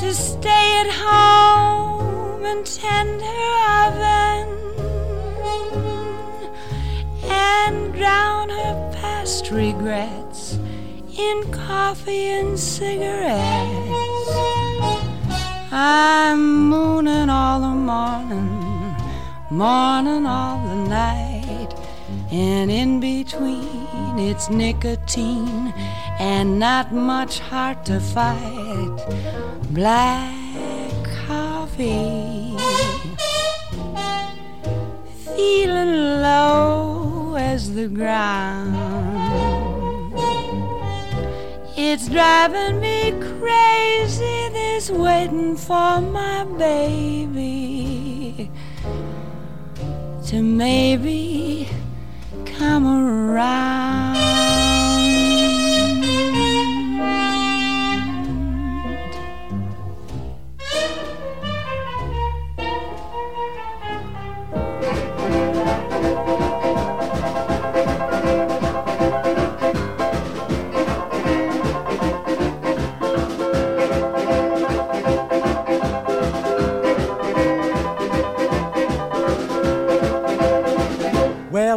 to 0.00 0.14
stay 0.14 0.80
at 0.80 0.90
home 0.90 2.44
and 2.44 2.64
tend 2.64 3.20
her 3.20 3.54
oven 3.84 4.48
and 7.24 7.92
drown 7.94 8.48
her 8.48 8.92
past 8.94 9.50
regrets 9.50 10.56
in 11.18 11.50
coffee 11.50 12.28
and 12.28 12.56
cigarettes. 12.56 14.30
I'm 15.72 16.68
mooning 16.68 17.28
all 17.28 17.60
the 17.60 17.74
morning, 17.92 18.94
morning 19.50 20.26
all 20.26 20.64
the 20.64 20.76
night, 20.88 21.74
and 22.30 22.70
in 22.70 23.00
between 23.00 24.16
it's 24.16 24.48
nicotine 24.48 25.74
and 26.18 26.58
not 26.58 26.92
much 26.92 27.38
heart 27.38 27.84
to 27.86 28.00
fight. 28.00 28.96
Black 29.70 31.04
coffee, 31.26 32.56
feeling 35.36 35.94
low 36.22 37.34
as 37.36 37.74
the 37.74 37.88
ground. 37.88 38.74
It's 41.76 42.08
driving 42.08 42.80
me 42.80 43.12
crazy, 43.38 44.48
this 44.52 44.90
waiting 44.90 45.56
for 45.56 46.00
my 46.00 46.44
baby 46.58 48.50
to 50.26 50.42
maybe 50.42 51.68
come 52.44 52.86
around. 52.86 54.57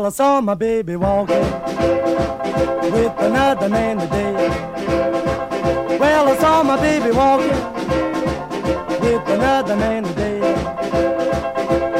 Well, 0.02 0.08
I 0.08 0.14
saw 0.14 0.42
my 0.42 0.56
baby 0.56 0.96
walking 0.96 1.44
with 2.92 3.14
another 3.20 3.70
man 3.70 4.00
today. 4.00 4.34
Well, 6.00 6.28
I 6.28 6.38
saw 6.40 6.64
my 6.64 6.76
baby 6.82 7.12
walking 7.12 7.52
with 9.00 9.22
another 9.30 9.76
man 9.76 10.04
today. 10.04 10.40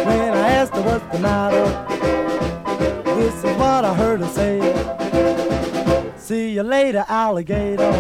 When 0.08 0.34
I 0.34 0.50
asked 0.50 0.74
her 0.74 0.82
what's 0.82 1.06
the 1.16 1.20
matter, 1.20 1.64
this 3.18 3.36
is 3.36 3.56
what 3.60 3.86
I 3.86 3.94
heard 3.94 4.22
her 4.22 4.30
say. 4.30 4.58
See 6.18 6.54
you 6.54 6.64
later, 6.64 7.06
alligator. 7.08 7.94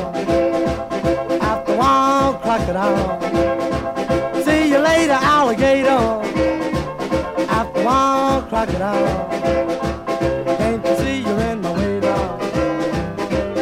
After 1.43 1.77
one 1.77 2.39
crocodile. 2.41 3.21
See 4.43 4.67
you 4.67 4.79
later, 4.79 5.19
alligator. 5.21 6.01
After 7.51 7.83
one 7.83 8.20
crocodile. 8.51 9.29
Can't 10.57 10.85
you 10.85 10.95
see 10.97 11.19
you're 11.21 11.39
in 11.39 11.61
my 11.61 11.71
way 11.71 12.01
now? 12.01 12.37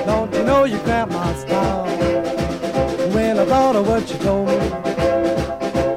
Don't 0.07 0.33
you 0.33 0.43
know 0.43 0.63
you 0.63 0.79
cramp 0.79 1.11
my 1.11 1.31
style? 1.35 1.85
When 3.13 3.37
I 3.37 3.45
thought 3.45 3.75
of 3.75 3.87
what 3.87 4.11
you 4.11 4.17
told 4.17 4.47
me, 4.47 4.55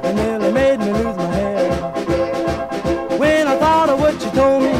it 0.09 0.14
nearly 0.14 0.53
made 0.53 0.80
me 0.80 0.93
lose 0.93 1.16
my 1.16 1.30
head. 1.38 3.18
When 3.18 3.49
I 3.49 3.57
thought 3.57 3.88
of 3.88 3.99
what 3.99 4.12
you 4.22 4.30
told 4.32 4.62
me, 4.62 4.74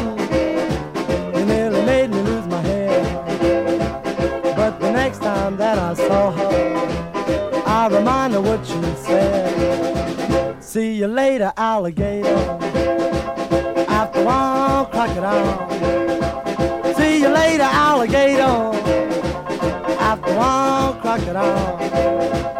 it 1.41 1.47
nearly 1.47 1.83
made 1.87 2.11
me 2.11 2.21
lose 2.21 2.47
my 2.49 2.61
head. 2.61 4.55
But 4.55 4.79
the 4.79 4.93
next 4.93 5.21
time 5.21 5.57
that 5.57 5.79
I 5.79 5.95
saw 5.95 6.33
her, 6.33 7.65
I 7.65 7.89
reminded 7.89 8.41
what 8.41 8.61
you 8.69 8.83
said. 9.07 10.63
See 10.63 10.97
you 10.97 11.07
later, 11.07 11.55
alligator. 11.57 12.59
After 14.03 14.25
one 14.25 14.87
crocodile. 14.87 15.71
See 16.97 17.21
you 17.21 17.29
later, 17.29 17.63
alligator. 17.63 18.75
After 20.01 20.35
one 20.35 21.01
crocodile. 21.01 22.52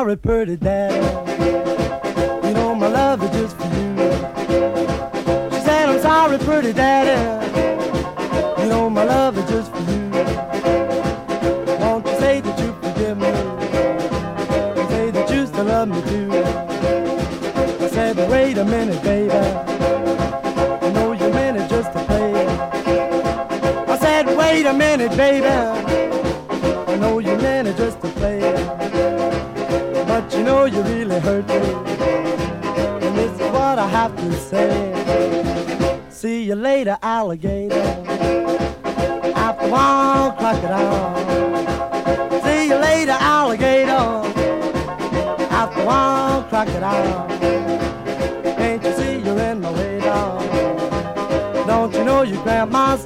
sorry, 0.00 0.16
pretty 0.16 0.56
daddy. 0.56 0.96
You 2.48 2.54
know 2.54 2.74
my 2.74 2.86
love 2.86 3.22
is 3.22 3.30
just 3.38 3.54
for 3.54 3.64
you. 3.64 3.96
She 5.52 5.60
said, 5.66 5.90
I'm 5.90 6.00
sorry, 6.00 6.38
pretty 6.38 6.72
daddy. 6.72 7.20
You 8.62 8.68
know 8.70 8.88
my 8.88 9.04
love 9.04 9.36
is 9.36 9.44
just 9.50 9.70
for 9.70 9.82
you. 9.92 10.08
Won't 11.80 12.06
you 12.06 12.18
say 12.18 12.40
that 12.40 12.58
you 12.62 12.72
forgive 12.80 13.18
me? 13.18 13.28
You 14.80 14.88
say 14.88 15.10
that 15.10 15.30
you 15.30 15.46
still 15.46 15.64
love 15.66 15.88
me 15.88 16.00
too. 16.08 16.30
I 17.84 17.88
said, 17.90 18.16
wait 18.30 18.56
a 18.56 18.64
minute, 18.64 19.02
baby. 19.02 19.34
I 19.34 20.90
know 20.92 21.12
you 21.12 21.28
meant 21.28 21.58
it 21.58 21.68
just 21.68 21.92
to 21.92 22.02
play. 22.06 22.46
I 23.86 23.98
said, 23.98 24.34
wait 24.34 24.64
a 24.64 24.72
minute, 24.72 25.14
baby. 25.14 25.46
I 25.46 26.96
know 26.96 27.18
you 27.18 27.36
meant 27.36 27.68
it 27.68 27.76
just 27.76 28.00
to 28.00 28.08
play. 28.08 28.79
Know 30.60 30.66
you 30.66 30.82
really 30.82 31.18
hurt 31.20 31.48
me. 31.48 31.54
And 31.54 33.16
this 33.16 33.32
is 33.32 33.50
what 33.50 33.78
I 33.78 33.88
have 33.88 34.14
to 34.14 34.30
say. 34.34 34.92
See 36.10 36.42
you 36.42 36.54
later, 36.54 36.98
alligator. 37.02 37.80
After 39.34 39.70
one 39.70 40.36
crocodile. 40.36 41.16
See 42.44 42.68
you 42.68 42.76
later, 42.76 43.16
alligator. 43.18 44.04
After 45.50 45.82
one 45.82 46.46
crocodile. 46.50 47.26
Can't 48.58 48.84
you 48.84 48.92
see 48.92 49.18
you're 49.24 49.38
in 49.38 49.62
my 49.62 49.72
way 49.72 49.98
now? 50.00 50.40
Don't 51.66 51.94
you 51.94 52.04
know 52.04 52.20
you 52.20 52.36
grabbed 52.42 52.70
my 52.70 52.98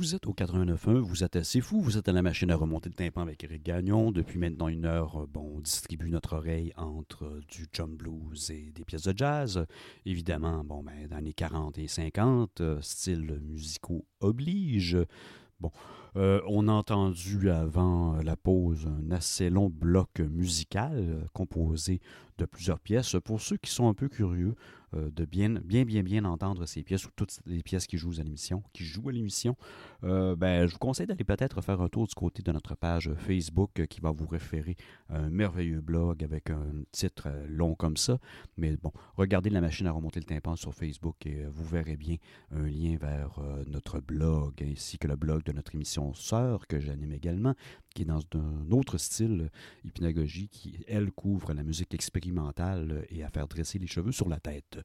Vous 0.00 0.14
êtes 0.14 0.26
au 0.26 0.32
89.1, 0.32 0.94
vous 1.00 1.24
êtes 1.24 1.36
assez 1.36 1.60
fou, 1.60 1.82
vous 1.82 1.98
êtes 1.98 2.08
à 2.08 2.12
la 2.12 2.22
machine 2.22 2.50
à 2.50 2.56
remonter 2.56 2.88
le 2.88 2.94
tympan 2.94 3.20
avec 3.20 3.44
Eric 3.44 3.62
Gagnon. 3.62 4.12
Depuis 4.12 4.38
maintenant 4.38 4.68
une 4.68 4.86
heure, 4.86 5.24
euh, 5.24 5.26
bon, 5.26 5.56
on 5.56 5.60
distribue 5.60 6.08
notre 6.08 6.36
oreille 6.36 6.72
entre 6.78 7.26
euh, 7.26 7.40
du 7.48 7.66
jump 7.70 7.98
blues 7.98 8.50
et 8.50 8.72
des 8.74 8.82
pièces 8.82 9.02
de 9.02 9.12
jazz. 9.14 9.66
Évidemment, 10.06 10.64
bon, 10.64 10.82
ben, 10.82 11.06
dans 11.06 11.22
les 11.22 11.34
40 11.34 11.76
et 11.76 11.86
50, 11.86 12.62
euh, 12.62 12.80
style 12.80 13.42
musicaux 13.42 14.06
oblige. 14.20 14.96
Bon, 15.60 15.70
on 16.14 16.68
a 16.68 16.72
entendu 16.72 17.50
avant 17.50 18.14
la 18.22 18.34
pause 18.34 18.86
un 18.86 19.10
assez 19.10 19.50
long 19.50 19.68
bloc 19.68 20.20
musical 20.20 21.28
composé 21.34 22.00
de 22.38 22.46
plusieurs 22.46 22.80
pièces. 22.80 23.16
Pour 23.22 23.42
ceux 23.42 23.58
qui 23.58 23.70
sont 23.70 23.86
un 23.86 23.92
peu 23.92 24.08
curieux 24.08 24.54
euh, 24.94 25.10
de 25.10 25.24
bien, 25.24 25.50
bien, 25.50 25.84
bien, 25.84 26.02
bien 26.02 26.24
entendre 26.24 26.66
ces 26.66 26.82
pièces 26.82 27.06
ou 27.06 27.10
toutes 27.14 27.38
les 27.46 27.62
pièces 27.62 27.86
qui 27.86 27.96
jouent 27.96 28.18
à 28.18 28.22
l'émission, 28.22 28.62
qui 28.72 28.84
jouent 28.84 29.08
à 29.08 29.12
l'émission, 29.12 29.56
euh, 30.04 30.34
ben, 30.34 30.66
je 30.66 30.72
vous 30.72 30.78
conseille 30.78 31.06
d'aller 31.06 31.24
peut-être 31.24 31.60
faire 31.60 31.80
un 31.80 31.88
tour 31.88 32.06
du 32.06 32.14
côté 32.14 32.42
de 32.42 32.50
notre 32.50 32.74
page 32.74 33.10
Facebook 33.14 33.78
euh, 33.78 33.86
qui 33.86 34.00
va 34.00 34.10
vous 34.10 34.26
référer 34.26 34.76
à 35.08 35.18
un 35.18 35.30
merveilleux 35.30 35.80
blog 35.80 36.24
avec 36.24 36.50
un 36.50 36.66
titre 36.90 37.28
long 37.48 37.74
comme 37.74 37.96
ça. 37.96 38.18
Mais 38.56 38.76
bon, 38.76 38.92
regardez 39.16 39.50
la 39.50 39.60
machine 39.60 39.86
à 39.86 39.92
remonter 39.92 40.20
le 40.20 40.26
tympan 40.26 40.56
sur 40.56 40.74
Facebook 40.74 41.24
et 41.26 41.44
vous 41.46 41.64
verrez 41.64 41.96
bien 41.96 42.16
un 42.50 42.66
lien 42.66 42.96
vers 43.00 43.40
notre 43.66 44.00
blog 44.00 44.62
ainsi 44.62 44.98
que 44.98 45.06
le 45.06 45.16
blog 45.16 45.44
de 45.44 45.52
notre 45.52 45.74
émission 45.74 46.14
sœur 46.14 46.66
que 46.66 46.80
j'anime 46.80 47.12
également, 47.12 47.54
qui 47.94 48.02
est 48.02 48.06
dans 48.06 48.20
un 48.34 48.70
autre 48.70 48.98
style 48.98 49.50
hypnagogie 49.84 50.48
qui, 50.48 50.84
elle, 50.88 51.10
couvre 51.12 51.52
la 51.52 51.62
musique 51.62 51.94
expérimentale 51.94 53.06
et 53.10 53.22
à 53.22 53.28
faire 53.28 53.48
dresser 53.48 53.78
les 53.78 53.86
cheveux 53.86 54.12
sur 54.12 54.28
la 54.28 54.38
tête. 54.38 54.78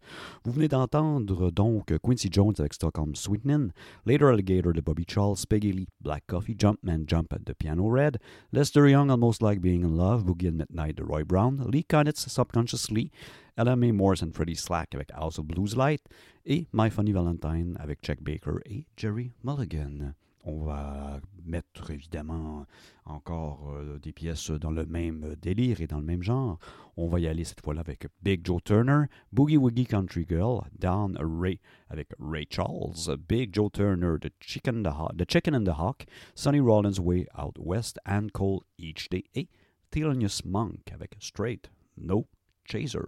Vous 0.44 0.52
venez 0.52 0.68
d'entendre 0.68 1.52
donc 1.52 1.94
Quincy 2.04 2.30
Jones 2.32 2.54
avec 2.60 2.74
Stockholm 2.74 3.16
Sweetenin', 3.16 3.72
Later 4.06 4.30
Alligator 4.30 4.74
de 4.74 4.82
Bobby 4.82 5.06
Charles, 5.08 5.38
Peggy 5.50 5.88
Black 6.02 6.24
Coffee, 6.28 6.56
Jumpman 6.58 7.06
Jump 7.08 7.34
de 7.44 7.54
Piano 7.54 7.88
Red, 7.88 8.18
Lester 8.52 8.90
Young, 8.90 9.10
Almost 9.10 9.42
Like 9.42 9.62
Being 9.62 9.84
in 9.84 9.96
Love, 9.96 10.24
Boogie 10.24 10.48
at 10.48 10.54
Midnight 10.54 10.98
de 10.98 11.04
Roy 11.04 11.24
Brown, 11.24 11.64
Lee 11.70 11.84
Konitz, 11.84 12.28
Subconsciously, 12.30 13.12
LMA 13.58 13.94
Morris 13.94 14.22
and 14.22 14.34
Freddie 14.34 14.56
Slack 14.56 14.94
avec 14.94 15.12
House 15.12 15.40
of 15.40 15.46
Blues 15.46 15.76
Light 15.76 16.02
et 16.46 16.68
My 16.74 16.90
Funny 16.90 17.14
Valentine 17.14 17.78
avec 17.80 18.02
Chuck 18.02 18.22
Baker 18.22 18.60
et 18.66 18.86
Jerry 18.98 19.32
Mulligan. 19.44 20.14
On 20.46 20.64
va 20.64 21.20
mettre 21.44 21.90
évidemment 21.90 22.66
encore 23.06 23.72
euh, 23.74 24.00
des 24.00 24.14
pièces 24.14 24.52
dans 24.52 24.70
le 24.70 24.86
même 24.86 25.36
délire 25.42 25.82
et 25.82 25.88
dans 25.88 25.98
le 25.98 26.06
même 26.06 26.22
genre. 26.22 26.60
On 26.98 27.08
va 27.08 27.20
y 27.20 27.28
aller 27.28 27.44
cette 27.44 27.62
fois-là 27.62 27.82
avec 27.82 28.08
Big 28.22 28.46
Joe 28.46 28.64
Turner, 28.64 29.06
Boogie 29.32 29.58
Woogie 29.58 29.88
Country 29.88 30.26
Girl, 30.28 30.62
Down 30.78 31.18
Ray 31.20 31.60
avec 31.90 32.10
Ray 32.20 32.46
Charles, 32.50 33.18
Big 33.28 33.54
Joe 33.54 33.72
Turner, 33.72 34.18
The 34.22 34.32
Chicken, 34.40 34.86
and 34.86 35.66
the 35.66 35.80
Hawk, 35.80 36.06
Sonny 36.36 36.60
Rollins 36.60 37.00
Way 37.00 37.28
Out 37.38 37.58
West, 37.58 38.00
Ann 38.06 38.30
Cole 38.30 38.62
Each 38.78 39.10
Day 39.10 39.24
et 39.34 39.50
Thelonious 39.92 40.46
Monk 40.46 40.92
avec 40.92 41.16
Straight 41.20 41.70
No 41.98 42.28
Chaser. 42.66 43.00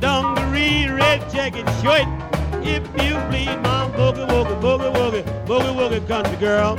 Dungaree, 0.00 0.88
red 0.88 1.28
jacket, 1.30 1.66
shirt. 1.82 2.06
If 2.64 2.82
you 3.02 3.18
please, 3.28 3.56
my 3.62 3.90
boogie 3.96 4.26
woogie, 4.28 4.60
boogie 4.60 4.92
woogie, 4.94 5.24
boogie 5.46 5.74
woogie 5.74 6.06
country 6.06 6.36
girl. 6.36 6.76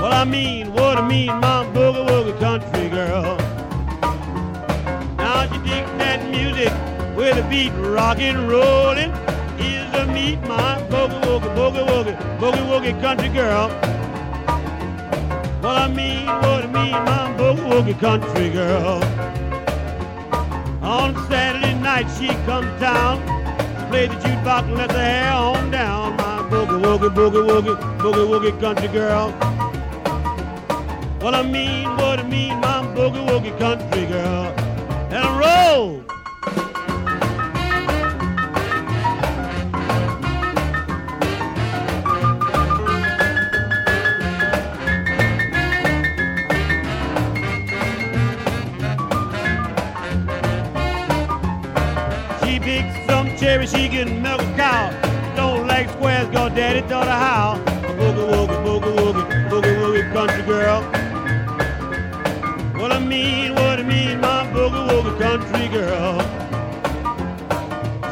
What 0.00 0.12
I 0.12 0.24
mean, 0.24 0.72
what 0.72 0.98
I 0.98 1.08
mean, 1.08 1.28
my 1.40 1.64
boogie 1.72 2.06
woogie 2.08 2.38
country 2.40 2.88
girl. 2.88 3.36
Now 5.16 5.42
you 5.44 5.62
dig 5.62 5.84
that 5.98 6.28
music 6.30 6.72
with 7.16 7.38
a 7.38 7.48
beat 7.48 7.72
rockin' 7.72 8.46
rollin'. 8.48 9.12
Is 9.58 9.94
a 9.94 10.06
meet 10.06 10.40
my 10.42 10.82
boogie 10.90 11.20
woogie, 11.22 11.54
boogie 11.56 11.86
woogie, 11.86 12.16
boogie 12.38 12.66
woogie 12.68 13.00
country 13.00 13.28
girl. 13.28 13.68
What 15.62 15.76
I 15.78 15.88
mean, 15.88 16.26
what 16.26 16.64
I 16.64 16.66
mean, 16.66 16.92
my 16.92 17.34
boogie 17.38 17.66
woogie 17.70 18.00
country 18.00 18.50
girl. 18.50 19.00
On 20.84 21.14
Saturday 21.30 21.72
night 21.80 22.06
she 22.18 22.28
comes 22.44 22.68
down, 22.78 23.22
play 23.88 24.06
the 24.06 24.14
jukebox 24.16 24.64
and 24.64 24.76
let 24.76 24.90
the 24.90 25.00
hair 25.00 25.32
on 25.32 25.70
down. 25.70 26.14
My 26.18 26.42
boogie 26.50 26.78
woogie, 26.78 27.08
boogie 27.08 27.42
woogie, 27.48 27.98
boogie 27.98 28.28
woogie 28.28 28.60
country 28.60 28.88
girl. 28.88 29.30
What 31.22 31.34
I 31.34 31.42
mean, 31.42 31.88
what 31.96 32.18
I 32.20 32.22
mean, 32.24 32.60
my 32.60 32.84
boogie 32.94 33.26
woogie 33.26 33.58
country 33.58 34.04
girl. 34.04 34.52
And 35.10 35.38
roll. 35.40 36.13
Picks 53.44 53.70
some 53.70 53.80
she 53.80 53.88
can 53.88 54.22
milk 54.22 54.40
a 54.40 54.56
cow. 54.56 55.34
Don't 55.36 55.66
like 55.66 55.88
squares, 55.90 56.28
cause 56.34 56.52
daddy 56.52 56.80
taught 56.88 57.06
her 57.06 57.12
how. 57.12 57.62
Boogie 57.98 58.26
woogie, 58.32 58.58
boogie 58.64 58.94
woogie, 58.96 59.48
boogie 59.50 59.76
woogie 59.80 60.12
country 60.12 60.42
girl. 60.44 60.82
What 62.80 62.92
I 62.92 62.98
mean, 62.98 63.54
what 63.54 63.78
I 63.78 63.82
mean, 63.82 64.20
my 64.20 64.46
boogie 64.52 64.88
woogie 64.88 65.18
country 65.18 65.68
girl. 65.68 66.20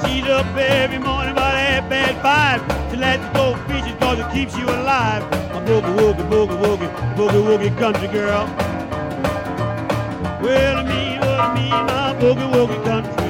She's 0.02 0.24
up 0.28 0.46
every 0.56 0.98
morning 0.98 1.32
about 1.32 1.54
half 1.54 1.88
past 1.88 2.16
five. 2.22 2.90
She 2.90 2.96
likes 2.98 3.24
to 3.26 3.32
go 3.32 3.54
fishing 3.68 3.96
cause 3.98 4.18
it 4.18 4.30
keeps 4.32 4.56
you 4.56 4.66
alive. 4.66 5.22
A 5.56 5.60
boogie 5.66 5.94
woogie, 5.98 6.28
boogie 6.30 6.58
woogie, 6.62 6.90
boogie 7.16 7.42
woogie 7.48 7.78
country 7.78 8.08
girl. 8.08 8.44
Well, 10.42 10.76
I 10.76 10.84
mean, 10.84 11.20
what 11.20 11.40
I 11.40 11.54
mean, 11.54 11.70
my 11.70 12.14
boogie 12.20 12.52
woogie 12.52 12.84
country 12.84 13.21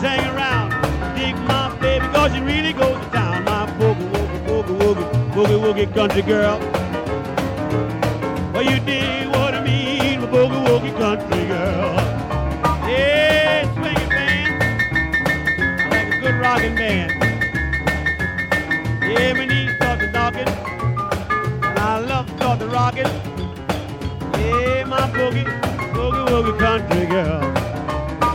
hang 0.00 0.26
around. 0.34 0.70
Dig 1.16 1.36
my 1.46 1.74
baby, 1.80 2.06
cause 2.08 2.32
she 2.32 2.40
really 2.40 2.72
goes 2.72 2.98
to 3.04 3.10
town. 3.10 3.44
My 3.44 3.66
boogie 3.78 4.08
woogie, 4.12 4.40
boogie 4.46 4.76
woogie, 4.80 5.06
boogie 5.34 5.60
woogie 5.60 5.94
country 5.94 6.22
girl. 6.22 6.58
Well, 8.52 8.62
you 8.62 8.80
dig 8.80 9.28
what 9.28 9.54
I 9.54 9.62
mean, 9.64 10.20
my 10.20 10.26
boogie 10.26 10.64
woogie 10.66 10.96
country 10.98 11.46
girl. 11.46 11.94
Yeah, 12.88 13.64
swing 13.74 13.96
it, 13.96 14.10
band. 14.10 14.62
I 15.80 15.88
like 15.90 16.14
a 16.14 16.20
good 16.20 16.36
rockin' 16.40 16.74
band. 16.74 17.10
Yeah, 19.02 19.32
my 19.34 19.44
knees 19.44 19.74
start 19.76 20.00
to 20.00 20.10
knocking. 20.10 20.48
And 21.62 21.78
I 21.78 21.98
love 21.98 22.26
to 22.26 22.36
start 22.36 22.58
to 22.60 22.66
rocking. 22.66 23.10
Yeah, 24.38 24.84
my 24.84 25.10
boogie, 25.10 25.46
boogie 25.92 26.26
woogie 26.30 26.58
country 26.58 27.06
girl. 27.06 27.42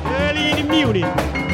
Early 0.05 0.51
in 0.51 0.68
the 0.68 0.74
morning. 0.74 1.45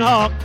Hawk. 0.00 0.43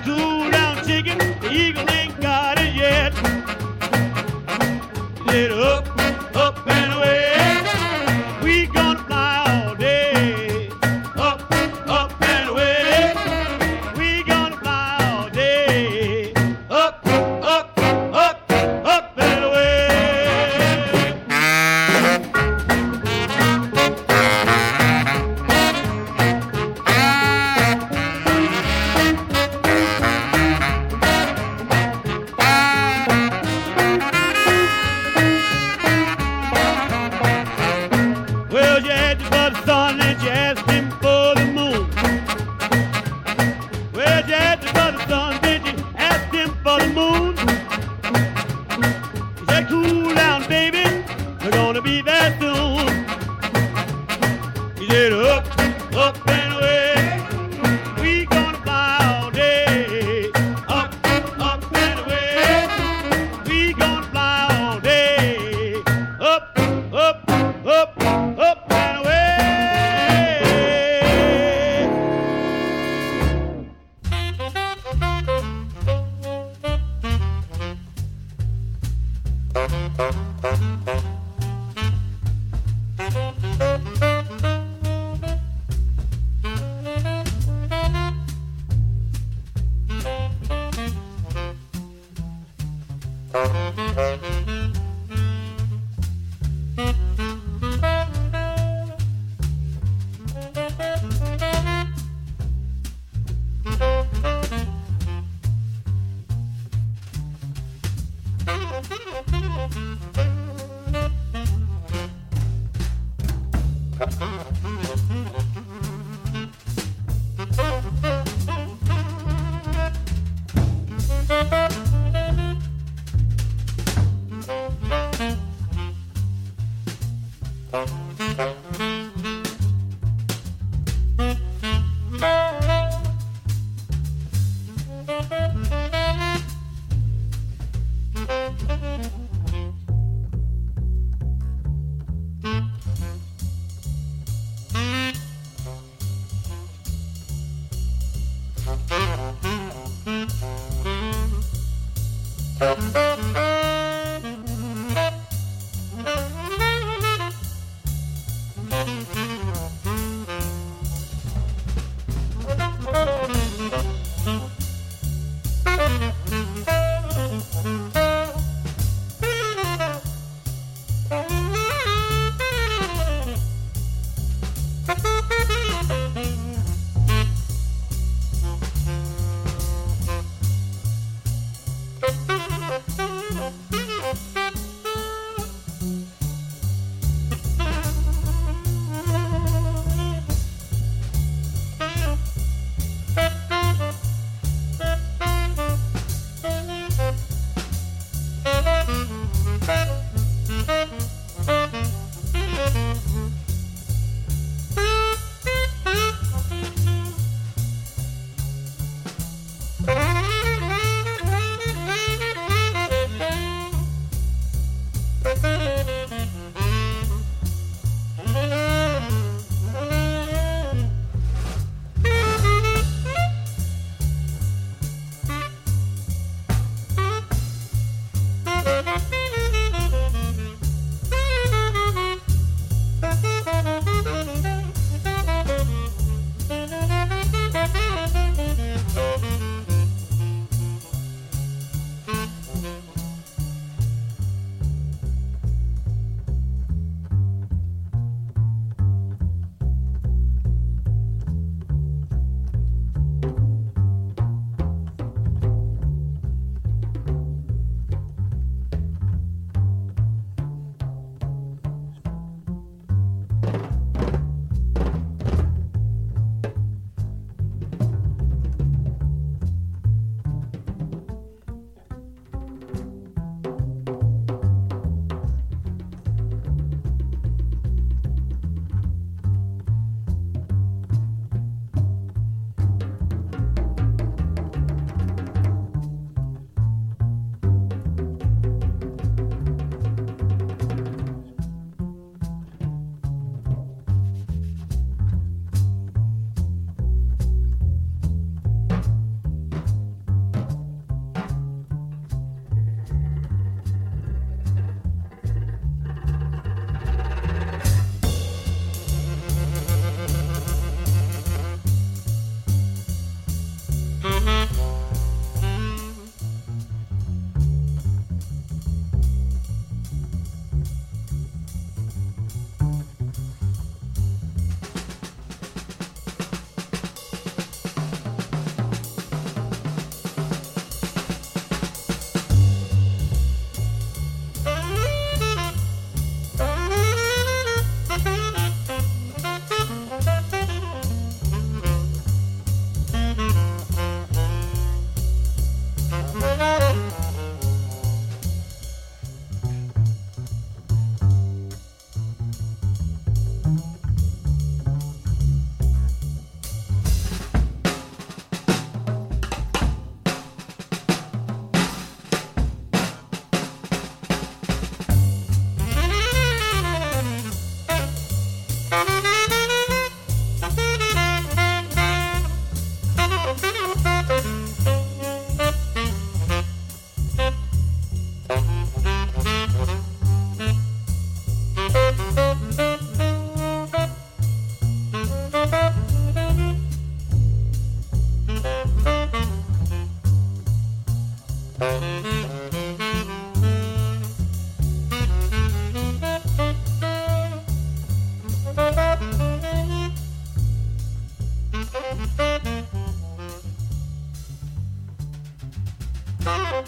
Cool 0.04 0.50
down 0.50 0.76
chicken, 0.86 1.18
the 1.18 1.50
eagle 1.52 1.90
ain't 1.90 2.18
got 2.20 2.58
it 2.58 2.74
yet. 2.74 3.12
Get 5.26 5.52
up. 5.52 5.87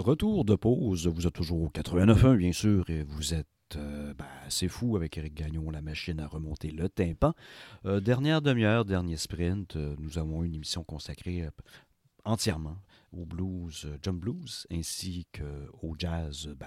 Retour 0.00 0.46
de 0.46 0.54
pause, 0.54 1.08
vous 1.08 1.26
êtes 1.26 1.34
toujours 1.34 1.60
au 1.60 1.68
89.1 1.68 2.36
bien 2.38 2.52
sûr, 2.54 2.88
et 2.88 3.02
vous 3.02 3.34
êtes 3.34 3.46
euh, 3.76 4.14
ben, 4.14 4.24
assez 4.46 4.66
fou 4.66 4.96
avec 4.96 5.18
Eric 5.18 5.34
Gagnon, 5.34 5.70
la 5.70 5.82
machine 5.82 6.20
à 6.20 6.26
remonter 6.26 6.70
le 6.70 6.88
tympan. 6.88 7.34
Euh, 7.84 8.00
dernière 8.00 8.40
demi-heure, 8.40 8.86
dernier 8.86 9.18
sprint, 9.18 9.76
euh, 9.76 9.94
nous 9.98 10.16
avons 10.16 10.42
une 10.42 10.54
émission 10.54 10.84
consacrée 10.84 11.42
euh, 11.42 11.50
entièrement 12.24 12.78
au 13.12 13.26
blues, 13.26 13.88
jump 14.02 14.18
blues, 14.18 14.66
ainsi 14.72 15.26
qu'au 15.34 15.94
jazz, 15.98 16.48
ben, 16.58 16.66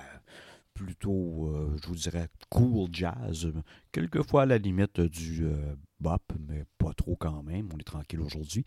plutôt, 0.75 1.75
je 1.81 1.87
vous 1.87 1.95
dirais, 1.95 2.27
cool 2.49 2.87
jazz, 2.91 3.51
quelquefois 3.91 4.43
à 4.43 4.45
la 4.45 4.59
limite 4.59 5.01
du 5.01 5.45
euh, 5.45 5.75
bop, 5.99 6.21
mais 6.47 6.65
pas 6.77 6.93
trop 6.93 7.12
quand 7.23 7.41
même, 7.41 7.69
on 7.73 7.77
est 7.77 7.85
tranquille 7.85 8.19
aujourd'hui. 8.19 8.65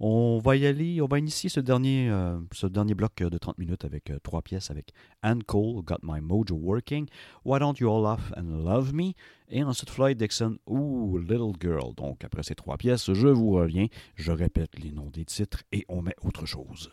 On 0.00 0.38
va 0.38 0.56
y 0.56 0.64
aller, 0.64 1.02
on 1.02 1.06
va 1.06 1.18
initier 1.18 1.50
ce 1.50 1.60
dernier, 1.60 2.08
euh, 2.08 2.38
ce 2.52 2.66
dernier 2.66 2.94
bloc 2.94 3.16
de 3.16 3.36
30 3.36 3.58
minutes 3.58 3.84
avec 3.84 4.10
euh, 4.10 4.18
trois 4.22 4.40
pièces 4.40 4.70
avec 4.70 4.92
Anne 5.20 5.42
Cole, 5.42 5.82
Got 5.82 5.98
My 6.02 6.22
Mojo 6.22 6.54
Working, 6.54 7.06
Why 7.44 7.58
Don't 7.58 7.74
You 7.78 7.90
All 7.90 8.02
Laugh 8.02 8.32
and 8.34 8.64
Love 8.64 8.94
Me, 8.94 9.12
et 9.50 9.62
ensuite 9.62 9.90
Floyd 9.90 10.16
Dixon, 10.16 10.56
Ooh, 10.66 11.18
Little 11.18 11.52
Girl. 11.60 11.94
Donc 11.94 12.24
après 12.24 12.42
ces 12.42 12.54
trois 12.54 12.78
pièces, 12.78 13.12
je 13.12 13.28
vous 13.28 13.50
reviens, 13.50 13.88
je 14.14 14.32
répète 14.32 14.78
les 14.78 14.90
noms 14.90 15.10
des 15.10 15.26
titres 15.26 15.64
et 15.72 15.84
on 15.90 16.00
met 16.00 16.16
autre 16.22 16.46
chose. 16.46 16.90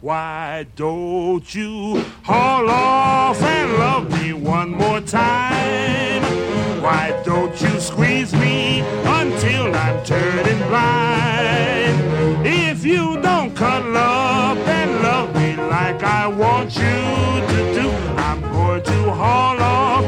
Why 0.00 0.64
don't 0.76 1.54
you 1.54 2.02
haul 2.22 2.70
off 2.70 3.42
and 3.42 3.72
love 3.74 4.10
me 4.10 4.32
one 4.32 4.70
more 4.70 5.02
time? 5.02 6.22
Why 6.80 7.20
don't 7.22 7.60
you 7.60 7.78
squeeze 7.78 8.32
me 8.32 8.80
until 8.80 9.74
I'm 9.74 10.02
turning 10.02 10.56
blind? 10.68 12.46
If 12.46 12.82
you 12.82 13.20
don't 13.20 13.54
cuddle 13.54 13.94
up 13.94 14.56
and 14.56 15.02
love 15.02 15.34
me 15.34 15.56
like 15.56 16.02
I 16.02 16.28
want 16.28 16.74
you 16.76 16.80
to 17.52 17.74
do, 17.82 17.90
I'm 18.16 18.40
going 18.40 18.82
to 18.82 19.10
haul 19.10 19.60
off 19.60 19.99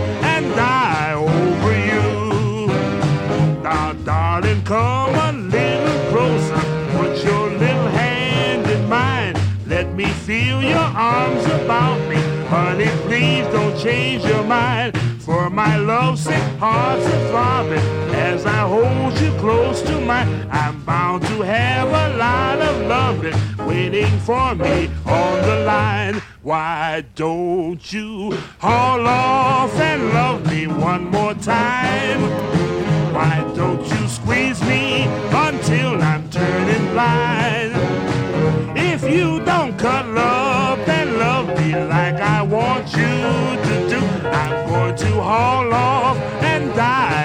arms 11.23 11.44
about 11.47 12.01
me. 12.09 12.16
Honey, 12.55 12.90
please 13.07 13.47
don't 13.55 13.77
change 13.78 14.24
your 14.24 14.44
mind. 14.44 14.99
For 15.27 15.49
my 15.51 15.77
lovesick 15.77 16.43
heart's 16.59 17.07
a 17.07 17.19
throbbing 17.28 17.86
as 18.31 18.44
I 18.44 18.61
hold 18.74 19.12
you 19.20 19.31
close 19.44 19.82
to 19.82 20.01
mine. 20.01 20.28
I'm 20.51 20.82
bound 20.85 21.23
to 21.31 21.43
have 21.43 21.89
a 21.89 22.16
lot 22.16 22.59
of 22.61 22.74
loving 22.86 23.39
waiting 23.66 24.15
for 24.28 24.55
me 24.55 24.90
on 25.07 25.35
the 25.49 25.59
line. 25.65 26.16
Why 26.43 27.05
don't 27.15 27.82
you 27.93 28.36
haul 28.59 29.07
off 29.07 29.74
and 29.90 30.03
love 30.19 30.40
me 30.51 30.66
one 30.66 31.05
more 31.05 31.35
time? 31.35 32.20
Why 33.16 33.36
don't 33.55 33.85
you 33.93 34.09
squeeze 34.09 34.61
me 34.62 35.05
until 35.47 36.03
I'm 36.03 36.28
turning 36.31 36.85
blind? 36.93 37.73
If 38.77 39.03
you 39.09 39.39
don't 39.44 39.81
and 39.85 40.15
love 40.15 40.31
like 41.74 42.16
I 42.16 42.43
want 42.43 42.86
you 42.93 43.01
to 43.03 43.89
do, 43.89 44.01
I'm 44.28 44.69
going 44.69 44.97
to 44.97 45.20
haul 45.20 45.73
off 45.73 46.19
and 46.43 46.74
die 46.74 47.22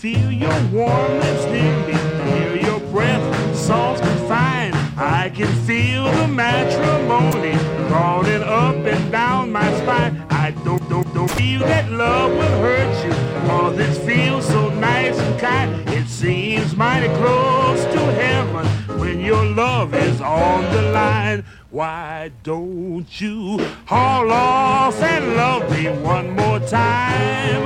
feel 0.00 0.32
your 0.32 0.48
warm 0.72 1.12
lips 1.20 1.44
near 1.44 1.76
me, 1.86 1.92
hear 2.30 2.56
your 2.56 2.80
breath, 2.90 3.54
soft 3.54 4.02
and 4.02 4.20
fine. 4.26 4.72
I 4.96 5.28
can 5.28 5.52
feel 5.66 6.04
the 6.04 6.26
matrimony 6.26 7.52
crawling 7.86 8.42
up 8.42 8.76
and 8.76 9.12
down 9.12 9.52
my 9.52 9.70
spine. 9.82 10.24
I 10.30 10.52
don't, 10.64 10.88
don't, 10.88 11.12
don't 11.12 11.30
feel 11.32 11.60
that 11.60 11.92
love 11.92 12.30
will 12.32 12.62
hurt 12.62 13.04
you, 13.04 13.12
cause 13.46 13.78
it 13.78 13.92
feels 14.06 14.46
so 14.46 14.70
nice 14.70 15.18
and 15.18 15.38
kind. 15.38 15.86
It 15.90 16.08
seems 16.08 16.74
mighty 16.74 17.08
close 17.16 17.84
to 17.84 18.00
heaven 18.24 18.66
when 18.98 19.20
your 19.20 19.44
love 19.44 19.92
is 19.92 20.18
on 20.22 20.64
the 20.72 20.80
line. 20.92 21.44
Why 21.70 22.32
don't 22.42 23.06
you 23.20 23.64
haul 23.84 24.32
off 24.32 25.00
and 25.00 25.36
love 25.36 25.70
me 25.70 25.88
one 26.02 26.30
more 26.34 26.58
time? 26.58 27.62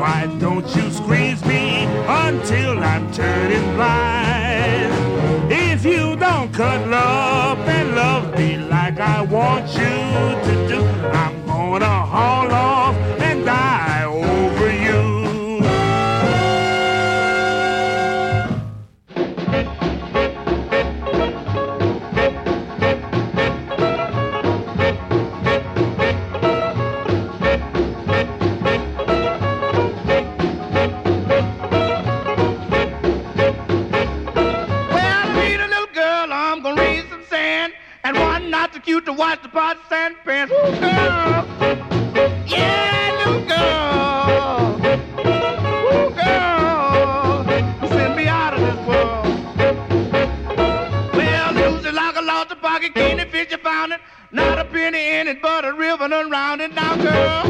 Why 0.00 0.26
don't 0.40 0.66
you 0.74 0.90
squeeze 0.90 1.44
me 1.44 1.84
until 2.08 2.80
I'm 2.80 3.12
turning 3.12 3.74
blind? 3.76 5.52
If 5.52 5.84
you 5.84 6.16
don't 6.16 6.52
cuddle 6.52 6.92
up 6.92 7.58
and 7.58 7.94
love 7.94 8.36
me 8.36 8.56
like 8.56 8.98
I 8.98 9.22
want 9.22 9.68
you 9.74 9.94
to 10.46 10.68
do, 10.68 10.84
I'm 11.12 11.46
gonna 11.46 11.86
haul 11.86 12.50
off 12.50 12.96
and 13.20 13.44
die 13.44 13.99
one 38.80 38.84
cute 38.86 39.04
to 39.04 39.12
watch 39.12 39.42
the 39.42 39.48
pot 39.48 39.76
sand 39.88 40.16
pants. 40.24 40.52
Ooh, 40.52 40.80
girl. 40.80 41.46
Yeah, 42.46 43.16
little 43.18 43.44
girl. 43.46 44.80
Ooh, 45.92 46.10
girl. 46.10 47.44
Send 47.88 48.16
me 48.16 48.26
out 48.26 48.54
of 48.54 48.60
this 48.60 48.86
world. 48.86 49.26
Well, 51.14 51.52
lose 51.52 51.84
it 51.84 51.94
like 51.94 52.16
a 52.16 52.22
lost 52.22 52.60
pocket, 52.60 52.94
candy 52.94 53.24
fish, 53.24 53.50
you 53.50 53.58
found 53.58 53.92
it. 53.92 54.00
Not 54.32 54.58
a 54.58 54.64
penny 54.64 55.18
in 55.18 55.28
it, 55.28 55.42
but 55.42 55.64
a 55.64 55.72
ribbon 55.72 56.12
around 56.12 56.60
it. 56.60 56.74
Now, 56.74 56.96
girl. 56.96 57.46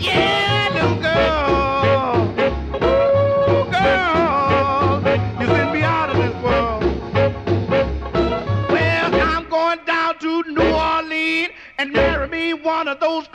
Yeah, 0.00 0.70
little 0.74 1.00
girl. 1.00 1.67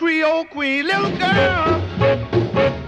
Creole 0.03 0.43
queens. 0.49 0.85
Little 0.85 1.17
girl. 1.17 2.82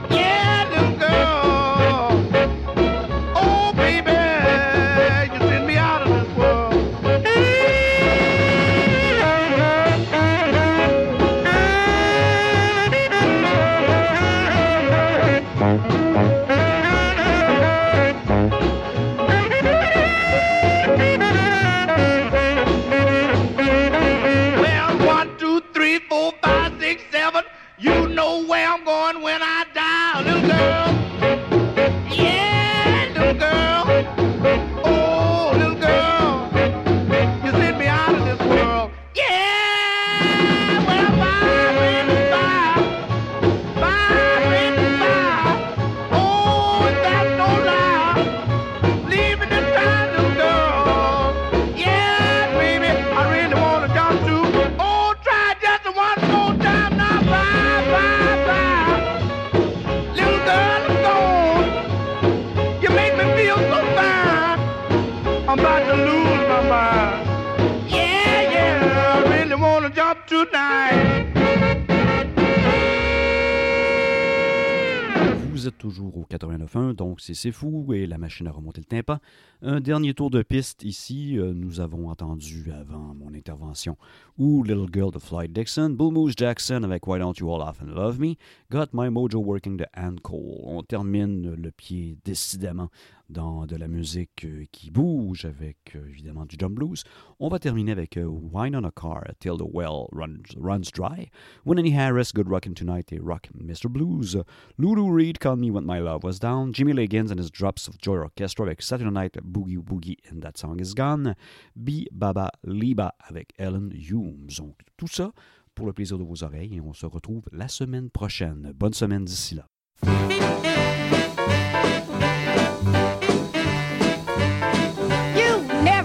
C'est 77.35 77.51
Fou 77.51 77.93
et 77.93 78.07
la 78.07 78.17
machine 78.17 78.47
à 78.47 78.51
remonter 78.51 78.81
le 78.81 78.85
tympan. 78.85 79.19
Un 79.61 79.79
dernier 79.79 80.13
tour 80.13 80.29
de 80.29 80.41
piste 80.41 80.83
ici. 80.83 81.37
euh, 81.37 81.53
nous 81.53 81.79
avons 81.79 82.09
entendu 82.09 82.71
avant 82.71 83.13
mon 83.13 83.33
intervention 83.33 83.97
ou 84.37 84.63
Little 84.63 84.87
Girl 84.91 85.11
de 85.11 85.19
Floyd 85.19 85.51
Dixon, 85.53 85.91
Bull 85.91 86.13
Moose 86.13 86.33
Jackson 86.35 86.83
avec 86.83 87.05
Why 87.07 87.19
Don't 87.19 87.33
You 87.39 87.53
All 87.53 87.61
Off 87.61 87.81
and 87.81 87.87
Love 87.87 88.19
Me, 88.19 88.35
Got 88.71 88.87
My 88.93 89.09
Mojo 89.09 89.39
Working 89.39 89.77
de 89.77 89.85
Ann 89.93 90.19
Cole. 90.19 90.59
On 90.63 90.83
termine 90.83 91.53
le 91.53 91.71
pied 91.71 92.17
décidément 92.25 92.89
dans 93.29 93.65
de 93.65 93.75
la 93.75 93.87
musique 93.87 94.45
euh, 94.45 94.65
qui 94.71 94.91
bouge 94.91 95.45
avec 95.45 95.95
euh, 95.95 96.07
évidemment 96.09 96.45
du 96.45 96.55
jump 96.59 96.73
blues. 96.73 97.03
On 97.39 97.49
va 97.49 97.59
terminer 97.59 97.91
avec 97.91 98.17
euh, 98.17 98.25
Wine 98.25 98.75
on 98.75 98.83
a 98.83 98.91
Car 98.91 99.23
Till 99.39 99.57
the 99.57 99.65
Well 99.73 100.07
Runs, 100.11 100.55
runs 100.57 100.91
Dry, 100.93 101.29
Winnie 101.65 101.95
Harris, 101.95 102.31
Good 102.33 102.47
Rockin' 102.47 102.73
Tonight 102.73 103.11
et 103.11 103.19
Rock 103.19 103.49
Mr. 103.53 103.89
Blues, 103.89 104.37
Lulu 104.77 105.11
Reed, 105.11 105.39
Call 105.39 105.57
Me 105.57 105.69
When 105.69 105.85
My 105.85 105.99
Love 105.99 106.23
Was 106.23 106.39
Down, 106.39 106.73
Jimmy 106.73 106.93
Liggins 106.93 107.31
and 107.31 107.39
his 107.39 107.49
Drops 107.49 107.87
of 107.87 107.97
Joy 107.99 108.17
Orchestra 108.17 108.65
avec 108.65 108.81
Saturday 108.81 109.11
Night 109.11 109.37
Boogie 109.43 109.77
Boogie 109.77 110.17
and 110.31 110.41
That 110.41 110.57
Song 110.57 110.79
Is 110.79 110.93
Gone, 110.93 111.35
Bi 111.75 112.07
Baba 112.11 112.51
Liba 112.63 113.13
avec 113.27 113.53
Ellen 113.57 113.91
Humes. 113.91 114.49
Donc 114.57 114.75
tout 114.97 115.07
ça 115.07 115.31
pour 115.73 115.85
le 115.85 115.93
plaisir 115.93 116.17
de 116.17 116.23
vos 116.23 116.43
oreilles 116.43 116.75
et 116.75 116.81
on 116.81 116.93
se 116.93 117.05
retrouve 117.05 117.43
la 117.51 117.67
semaine 117.67 118.09
prochaine. 118.09 118.71
Bonne 118.75 118.93
semaine 118.93 119.25
d'ici 119.25 119.55
là. 119.55 120.64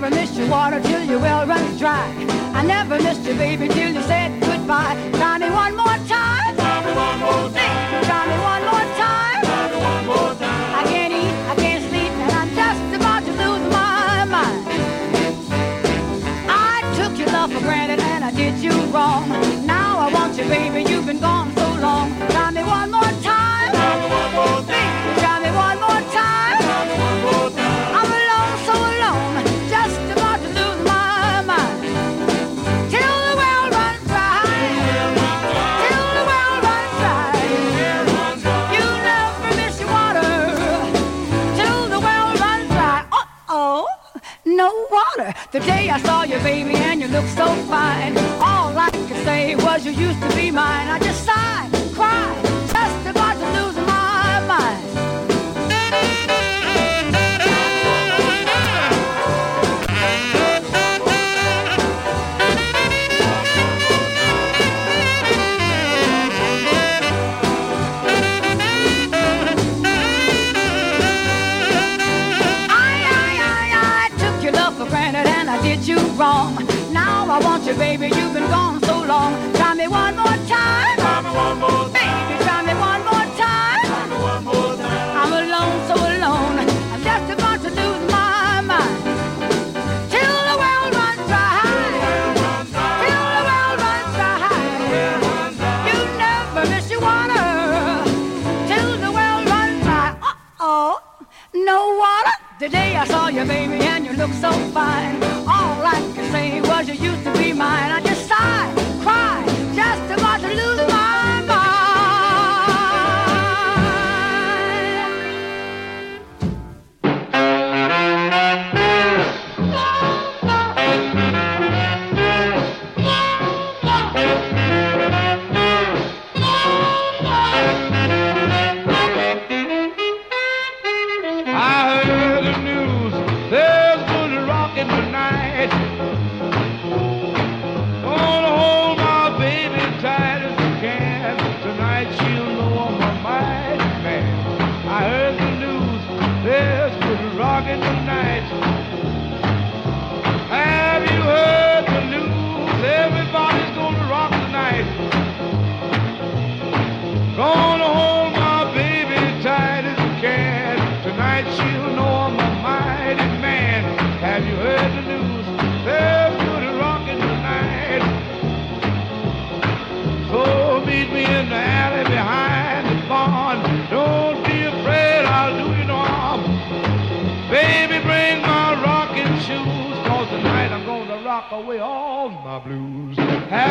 Never 0.01 0.17
missed 0.17 0.35
your 0.35 0.49
water 0.49 0.81
till 0.81 1.05
your 1.05 1.19
well 1.19 1.47
runs 1.47 1.79
dry. 1.79 2.09
I 2.55 2.65
never 2.65 2.97
missed 3.03 3.23
you, 3.27 3.35
baby, 3.35 3.69
till 3.69 3.93
you 3.93 4.01
said 4.03 4.41
goodbye. 4.41 4.97
Try 5.13 5.37
me 5.37 5.51
one 5.51 5.77
more 5.77 5.99
time. 6.09 6.57
Try 6.57 6.79
me 6.87 6.93
one 6.97 7.19
more 7.21 7.49
time. 7.53 8.05
Try 8.09 8.23
me 8.31 8.37
one 8.53 8.65
more 8.71 8.87
time. 8.97 9.43
Try 9.45 9.65
me 9.71 9.79
one 9.91 10.07
more 10.07 10.35
time. 10.41 10.75
I 10.81 10.83
can't 10.89 11.13
eat, 11.13 11.35
I 11.53 11.55
can't 11.57 11.85
sleep, 11.91 12.13
and 12.25 12.33
I'm 12.33 12.51
just 12.61 12.97
about 12.97 13.23
to 13.27 13.33
lose 13.43 13.65
my 13.71 14.25
mind. 14.37 14.63
I 16.49 16.81
took 16.97 17.19
your 17.19 17.29
love 17.29 17.53
for 17.53 17.61
granted 17.61 18.01
and 18.01 18.25
I 18.25 18.31
did 18.31 18.55
you 18.59 18.73
wrong. 18.95 19.29
Now 19.67 19.99
I 19.99 20.11
want 20.11 20.39
you, 20.39 20.45
baby, 20.45 20.91
you've 20.91 21.05
been 21.05 21.21
gone 21.21 21.53
so 21.55 21.75
long. 21.75 22.09
Try 22.31 22.51
me 22.53 22.63
one 22.65 22.91
more 22.91 23.13
time. 23.23 23.50
Water. 44.91 45.35
The 45.53 45.61
day 45.61 45.91
I 45.91 45.99
saw 46.01 46.23
you, 46.23 46.39
baby, 46.39 46.75
and 46.77 47.01
you 47.01 47.09
looked 47.09 47.31
so 47.31 47.47
fine. 47.69 48.17
All 48.41 48.77
I 48.77 48.91
could 48.91 49.25
say 49.25 49.57
was 49.57 49.85
you 49.85 49.93
used 49.93 50.21
to 50.23 50.29
be 50.37 50.51
mine. 50.51 50.89
I 50.89 50.99
just 50.99 51.25
sighed, 51.25 51.71
cried, 51.95 52.50
you, 77.39 77.75
baby. 77.77 78.07
You've 78.07 78.35
been 78.35 78.49
gone 78.49 78.83
so 78.83 79.05
long. 79.05 79.33
Try 79.55 79.75
me 79.75 79.87
one 79.87 80.17
more 80.17 80.39
time. 80.49 80.97
Try 80.99 81.21
me 81.23 81.31
one 81.31 81.59
more 81.61 81.71
time. 81.71 81.93
Baby, 81.93 82.35
try 82.45 82.63
me 82.67 82.75
one 82.75 83.03
more 83.05 83.27
time. 83.39 83.87
Try 83.87 84.07
me 84.11 84.17
one 84.31 84.45
more 84.45 84.77
time. 84.77 85.17
I'm 85.21 85.33
alone, 85.43 85.79
so 85.89 85.95
alone. 85.95 86.59
I'm 86.93 87.03
just 87.03 87.31
about 87.35 87.59
to 87.63 87.71
lose 87.71 88.03
my 88.11 88.61
mind. 88.71 88.97
Till 90.11 90.39
the 90.51 90.57
world 90.63 90.91
runs 90.99 91.23
dry. 91.31 91.63
Till 93.05 93.27
the 93.37 93.43
world 93.49 93.77
runs 93.85 94.11
dry. 94.19 94.59
You 95.87 95.99
never 96.25 96.63
miss 96.73 96.91
your 96.91 97.01
water. 97.01 97.47
Till 98.71 98.91
the 99.05 99.13
world 99.19 99.45
runs 99.55 99.83
dry. 99.85 100.17
Uh-oh, 100.21 101.01
no 101.55 101.79
water. 102.03 102.37
The 102.59 102.69
day 102.69 102.97
I 102.97 103.05
saw 103.07 103.29
you, 103.29 103.45
baby, 103.45 103.79
and 103.93 104.05
you 104.05 104.15
look 104.15 104.33
so 104.33 104.51
fine. 104.75 105.40
Say 106.31 106.61
was 106.61 106.87
you 106.87 106.95
used 106.95 107.25
to 107.25 107.33
be 107.33 107.53
mine. 107.53 108.10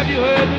You 0.09 0.21
heard 0.21 0.58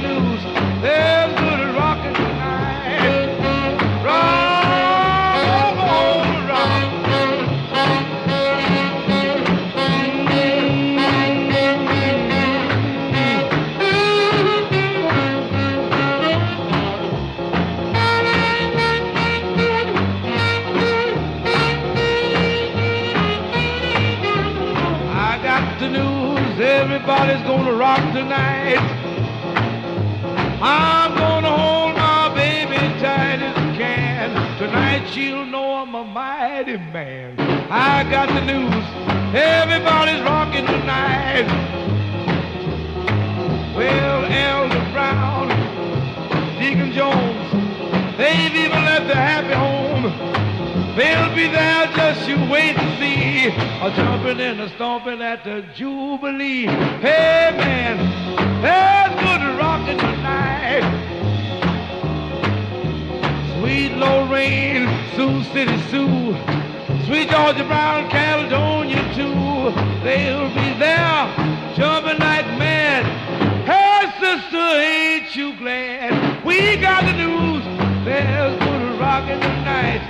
I'm 30.62 31.16
gonna 31.16 31.56
hold 31.56 31.96
my 31.96 32.34
baby 32.34 32.76
tight 33.00 33.40
as 33.40 33.56
I 33.56 33.76
can. 33.78 34.58
Tonight 34.58 35.08
she'll 35.08 35.46
know 35.46 35.76
I'm 35.76 35.94
a 35.94 36.04
mighty 36.04 36.76
man. 36.76 37.40
I 37.70 38.04
got 38.10 38.28
the 38.28 38.44
news, 38.44 38.84
everybody's 39.34 40.20
rocking 40.20 40.66
tonight. 40.66 41.46
Well, 43.74 44.24
Elder 44.26 44.92
Brown, 44.92 45.48
Deacon 46.58 46.92
Jones, 46.92 48.18
they've 48.18 48.54
even 48.54 48.84
left 48.84 49.06
their 49.06 49.16
happy 49.16 49.54
home. 49.54 50.12
They'll 50.94 51.34
be 51.34 51.46
there, 51.46 51.86
just 51.96 52.28
you 52.28 52.36
wait 52.50 52.76
and 52.76 52.98
see. 52.98 53.46
A 53.46 53.90
jumping 53.96 54.40
and 54.40 54.60
a 54.60 54.68
stomping 54.74 55.22
at 55.22 55.42
the 55.42 55.64
Jubilee. 55.74 56.66
Hey 57.00 57.54
man, 57.56 57.96
there's 58.60 59.14
good 59.22 59.49
tonight. 60.20 60.84
Sweet 63.58 63.92
Lorraine, 63.96 64.88
Sioux 65.16 65.42
City 65.52 65.78
Sue, 65.88 66.36
Sweet 67.06 67.30
Georgia 67.30 67.64
Brown, 67.64 68.08
Caledonia 68.10 69.02
too. 69.14 69.72
They'll 70.04 70.48
be 70.48 70.78
there, 70.78 71.26
jumping 71.74 72.18
like 72.18 72.46
mad. 72.58 73.04
Hey 73.64 74.10
sister, 74.20 74.58
ain't 74.58 75.34
you 75.36 75.54
glad? 75.56 76.44
We 76.44 76.76
got 76.76 77.04
the 77.04 77.12
news, 77.12 77.64
there's 78.04 78.58
good 78.58 79.00
rocking 79.00 79.40
tonight. 79.40 80.02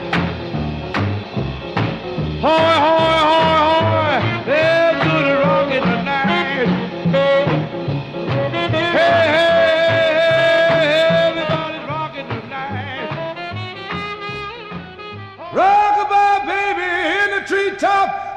Hoy, 2.40 2.74
hoy, 2.84 3.18
hoy, 3.30 3.58
hoy, 3.78 4.44
there's 4.46 5.02
good 5.04 5.28
rockin' 5.44 5.82
tonight. 5.82 6.66
Hey, 7.10 7.44
hey, 8.92 9.49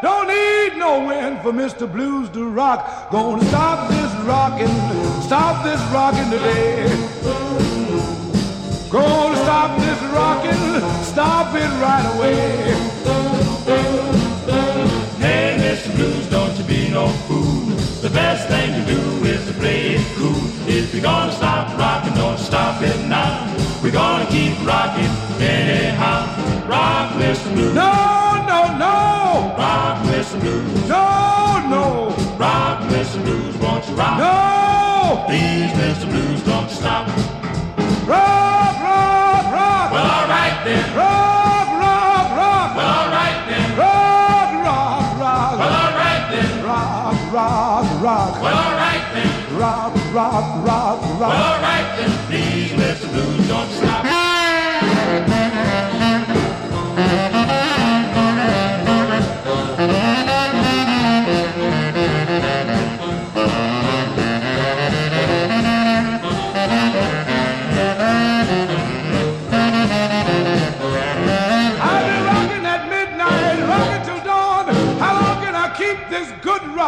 Don't 0.04 0.28
need 0.28 0.78
no 0.78 1.06
wind 1.06 1.42
for 1.42 1.54
Mr. 1.54 1.90
Blues 1.90 2.28
to 2.32 2.50
rock. 2.50 3.10
Gonna 3.10 3.42
stop 3.46 3.90
this 3.90 4.12
rockin', 4.28 4.68
stop 5.22 5.64
this 5.64 5.80
rockin' 5.94 6.30
today. 6.30 6.90
Gonna 8.92 9.38
stop 9.38 9.80
this 9.80 10.02
rockin', 10.12 11.04
stop 11.06 11.56
it 11.56 11.72
right 11.80 12.06
away. 12.18 12.42
Hey, 15.24 15.56
Mr. 15.64 15.96
Blues, 15.96 16.30
don't 16.30 16.54
you 16.58 16.66
be 16.66 16.90
no 16.90 17.08
fool. 17.26 17.64
The 18.02 18.10
best 18.10 18.50
thing 18.50 18.74
to 18.74 18.84
do 18.94 19.00
is 19.26 19.48
to 19.48 19.54
play 19.54 19.96
it 19.96 20.06
cool. 20.18 20.36
If 20.68 20.94
you're 20.94 21.02
gonna 21.02 21.32
stop 21.32 21.78
rocking, 21.80 22.14
don't 22.16 22.38
stop 22.38 22.82
it 22.82 23.08
now. 23.08 23.48
We're 23.82 23.92
gonna 23.92 24.26
keep 24.26 24.54
rocking 24.68 25.12
anyhow. 25.40 26.28
Rock, 26.68 27.14
Mr. 27.14 27.54
Blues. 27.54 27.74
No, 27.74 28.44
no, 28.46 28.78
no. 28.78 29.12
Blues. 30.44 30.90
no, 30.90 31.64
no, 31.70 32.10
Rock, 32.38 32.82
Mr. 32.91 33.24
Blues, 33.24 33.56
won't 33.57 33.88
you 33.88 33.95
rock? 33.95 34.18
no. 34.20 35.24
Please, 35.28 35.72
Mr. 35.80 36.06
Blues, 36.11 36.44
don't 36.44 36.68
you 36.70 36.76
stop. 36.76 37.07
Rock, 38.03 38.76
rock, 38.84 39.45
rock. 39.56 39.91
Well, 39.94 40.03
all 40.03 40.28
right 40.28 40.57
then. 40.65 40.84
Rock, 40.98 41.68
rock, 41.80 42.28
rock. 42.36 42.76
Well, 42.76 42.91
all 42.91 43.10
right 43.20 43.40
then. 43.48 43.78
Rock, 43.80 44.52
rock, 44.68 45.20
rock. 45.24 45.60
Well, 45.60 45.74
all 45.80 45.94
right 46.03 46.24
then. 46.32 46.65
Rock, 46.65 47.15
rock, 47.32 48.02
rock. 48.03 48.41
Well, 48.44 48.57
all 48.57 48.76
right 48.84 49.06
then. 49.15 49.57
Rock, 49.57 49.95
rock, 50.14 50.65
rock, 50.68 51.02
Well, 51.20 51.32
all 51.32 51.61
right 51.61 51.88
then. 51.98 52.11
Please, 52.28 52.73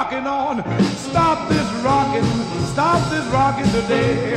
rocking 0.05 0.27
on. 0.27 0.63
Stop 0.97 1.49
this 1.49 1.67
rocking, 1.83 2.23
stop 2.73 3.09
this 3.09 3.25
rocking 3.33 3.65
today. 3.71 4.35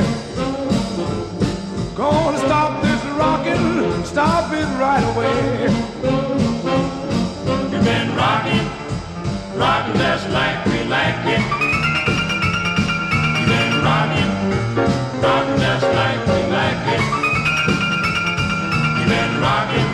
Gonna 1.95 2.39
stop 2.39 2.81
this 2.81 3.03
rocking, 3.13 4.03
stop 4.03 4.51
it 4.51 4.65
right 4.79 5.03
away. 5.13 5.69
You've 7.71 7.85
been 7.85 8.15
rocking, 8.15 8.65
rocking 9.59 9.97
just 9.97 10.29
like 10.29 10.65
we 10.65 10.83
like 10.85 11.25
it. 11.35 11.43
You've 13.37 13.49
been 13.53 13.83
rocking, 13.85 14.31
rocking 15.21 15.59
just 15.59 15.87
like 15.99 16.19
we 16.31 16.39
like 16.49 16.85
it. 16.95 17.03
You've 18.97 19.09
been 19.09 19.33
rocking, 19.39 19.87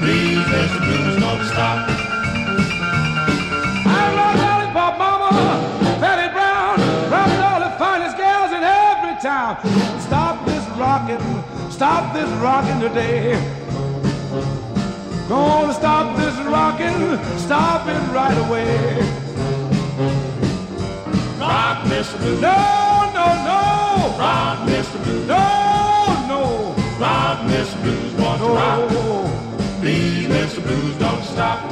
please, 0.00 0.44
this 0.50 0.72
blues 0.78 1.20
don't 1.20 1.44
stop. 1.46 1.99
stop 11.80 12.12
this 12.12 12.28
rocking 12.42 12.78
today. 12.78 13.32
Gonna 15.30 15.72
stop 15.72 16.14
this 16.14 16.36
rocking, 16.44 17.16
stop 17.38 17.88
it 17.88 18.02
right 18.12 18.36
away. 18.44 19.00
Rock, 21.40 21.78
Mr. 21.86 22.18
Blue. 22.18 22.38
No, 22.38 22.58
no, 23.16 23.26
no. 23.48 23.62
Rock, 24.18 24.58
Mr. 24.68 25.02
Blue. 25.04 25.24
No, 25.24 26.26
no. 26.28 26.74
Rock, 27.00 27.38
Mr. 27.48 27.82
Blues, 27.82 28.12
want 28.20 28.42
no. 28.42 28.54
rock. 28.54 29.80
Please, 29.80 30.28
Mr. 30.28 30.62
Blues, 30.62 30.94
don't 30.96 31.24
stop. 31.24 31.62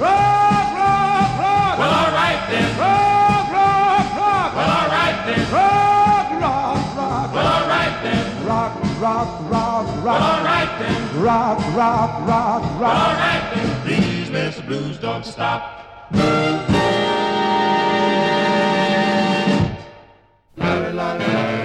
Rock, 0.00 0.68
rock, 0.82 1.30
rock. 1.38 1.78
Well, 1.78 1.94
all 1.94 2.12
right 2.12 2.42
then. 2.50 2.76
Rock, 2.76 3.52
rock, 3.52 4.16
rock. 4.18 4.56
Well, 4.56 4.70
all 4.80 4.88
right 4.88 5.22
then. 5.26 5.52
Rock. 5.52 5.91
rock, 9.02 9.50
rock, 9.50 10.04
rock. 10.04 10.22
All 10.22 10.44
right 10.44 10.78
then. 10.78 11.22
Rock, 11.22 11.58
rock, 11.74 12.26
rock, 12.28 12.62
rock. 12.80 12.94
All 12.94 13.14
right 13.14 13.52
then. 13.52 13.82
Please, 13.82 14.30
Mr. 14.30 14.64
Blues, 14.64 14.98
don't 14.98 15.24
stop. 15.24 16.12
La, 20.56 20.74
la, 20.90 21.12
la. 21.14 21.61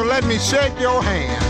so 0.00 0.06
let 0.06 0.24
me 0.24 0.38
shake 0.38 0.72
your 0.80 1.02
hand. 1.02 1.44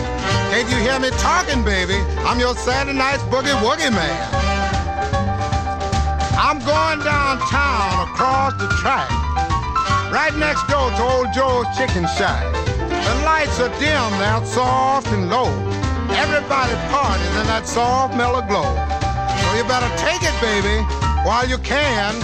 Can't 0.50 0.68
you 0.70 0.78
hear 0.78 0.98
me 0.98 1.10
talking, 1.22 1.62
baby? 1.62 1.94
I'm 2.26 2.40
your 2.40 2.56
Saturday 2.56 2.98
night's 2.98 3.22
boogie 3.30 3.54
woogie 3.62 3.92
man. 3.94 4.18
I'm 6.34 6.58
going 6.58 6.98
downtown 7.06 8.08
across 8.08 8.54
the 8.58 8.66
track, 8.82 9.08
right 10.10 10.34
next 10.34 10.66
door 10.66 10.90
to 10.90 11.02
old 11.02 11.28
Joe's 11.32 11.66
chicken 11.78 12.02
shack. 12.18 12.42
The 12.90 13.14
lights 13.22 13.60
are 13.60 13.70
dim, 13.78 14.10
they're 14.18 14.44
soft 14.44 15.06
and 15.14 15.30
low. 15.30 15.50
Everybody 16.18 16.74
parties 16.90 17.34
in 17.38 17.46
that 17.46 17.68
soft 17.68 18.16
mellow 18.16 18.42
glow. 18.42 18.66
So 18.66 19.46
you 19.54 19.62
better 19.70 19.90
take 19.94 20.22
it, 20.26 20.34
baby, 20.42 20.82
while 21.22 21.46
you 21.46 21.58
can. 21.58 22.18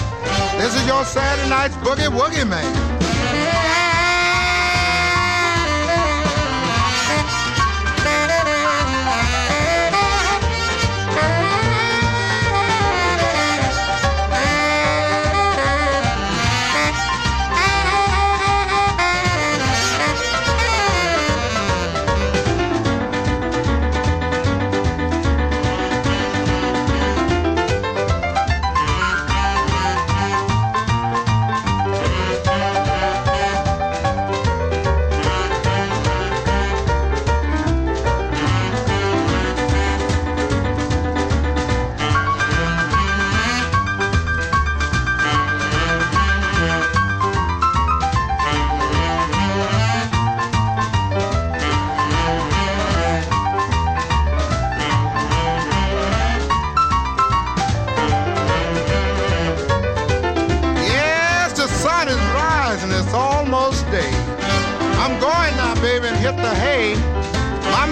This 0.59 0.75
is 0.75 0.85
your 0.89 1.05
Saturday 1.05 1.49
night's 1.49 1.77
boogie 1.77 2.11
woogie 2.11 2.49
man. 2.49 2.86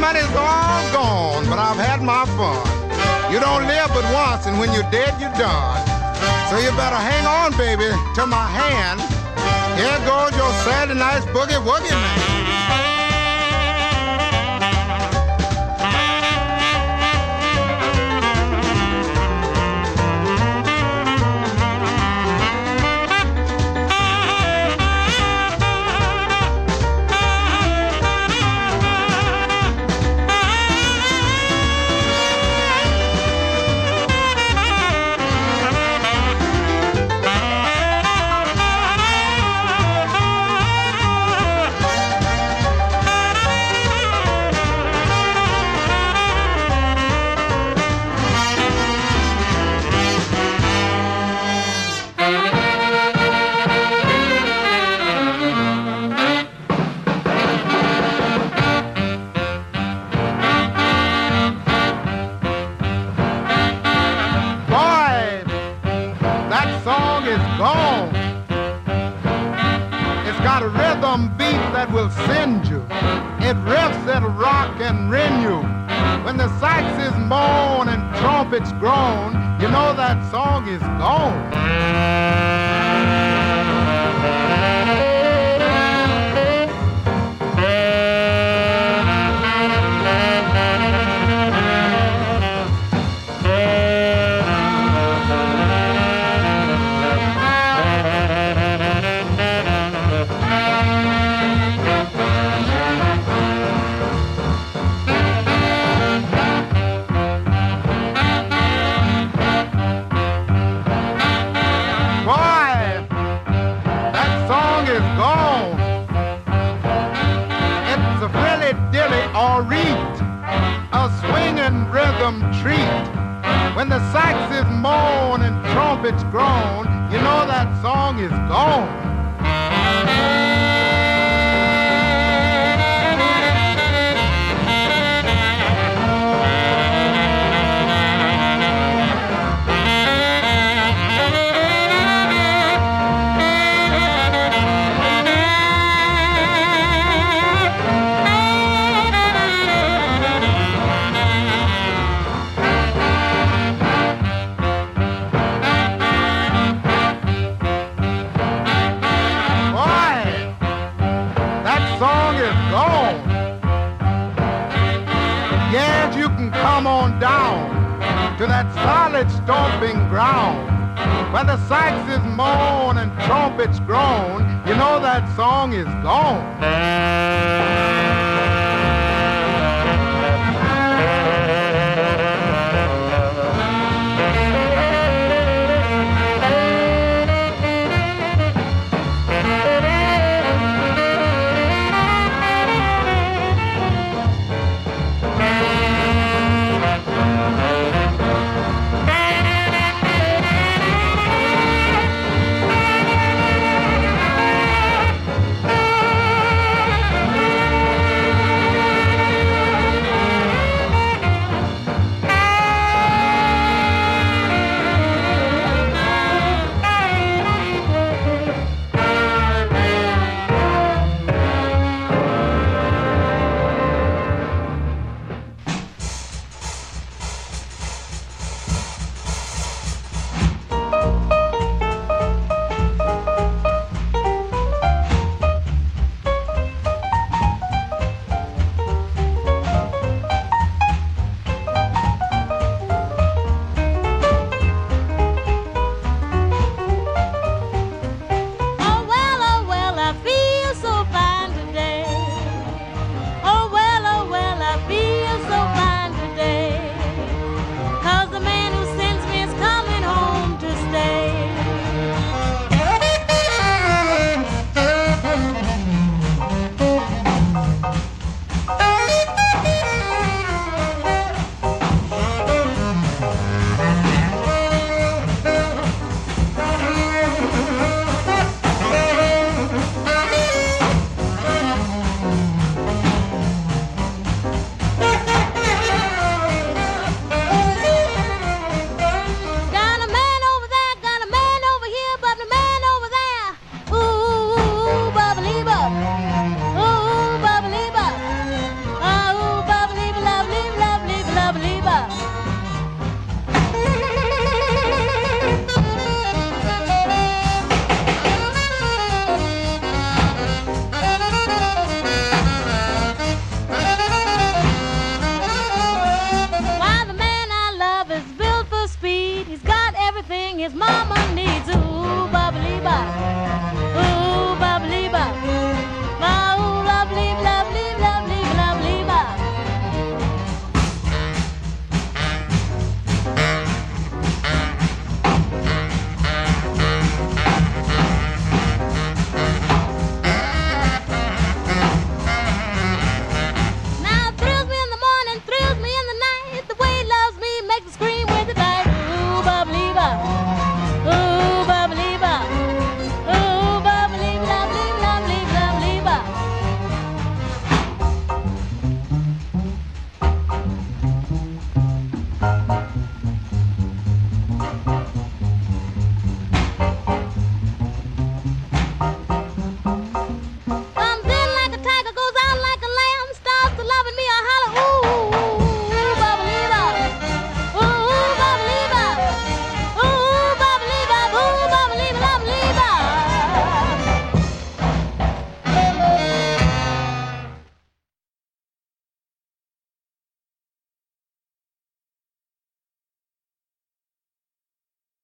money's 0.05 0.37
all 0.37 0.85
gone, 0.93 1.45
but 1.49 1.59
I've 1.59 1.81
had 1.81 2.03
my 2.03 2.25
fun. 2.37 2.61
You 3.33 3.41
don't 3.41 3.65
live 3.67 3.89
but 3.97 4.05
once, 4.13 4.45
and 4.47 4.59
when 4.61 4.71
you're 4.75 4.91
dead, 4.91 5.13
you're 5.19 5.33
done. 5.41 5.81
So 6.51 6.59
you 6.61 6.69
better 6.77 7.01
hang 7.11 7.25
on, 7.25 7.57
baby, 7.57 7.89
to 8.17 8.27
my 8.27 8.47
hand. 8.61 9.01
Here 9.81 9.99
goes 10.05 10.37
your 10.37 10.53
Saturday 10.65 11.01
night's 11.01 11.25
boogie 11.33 11.61
woogie 11.65 11.91
man. 11.91 12.24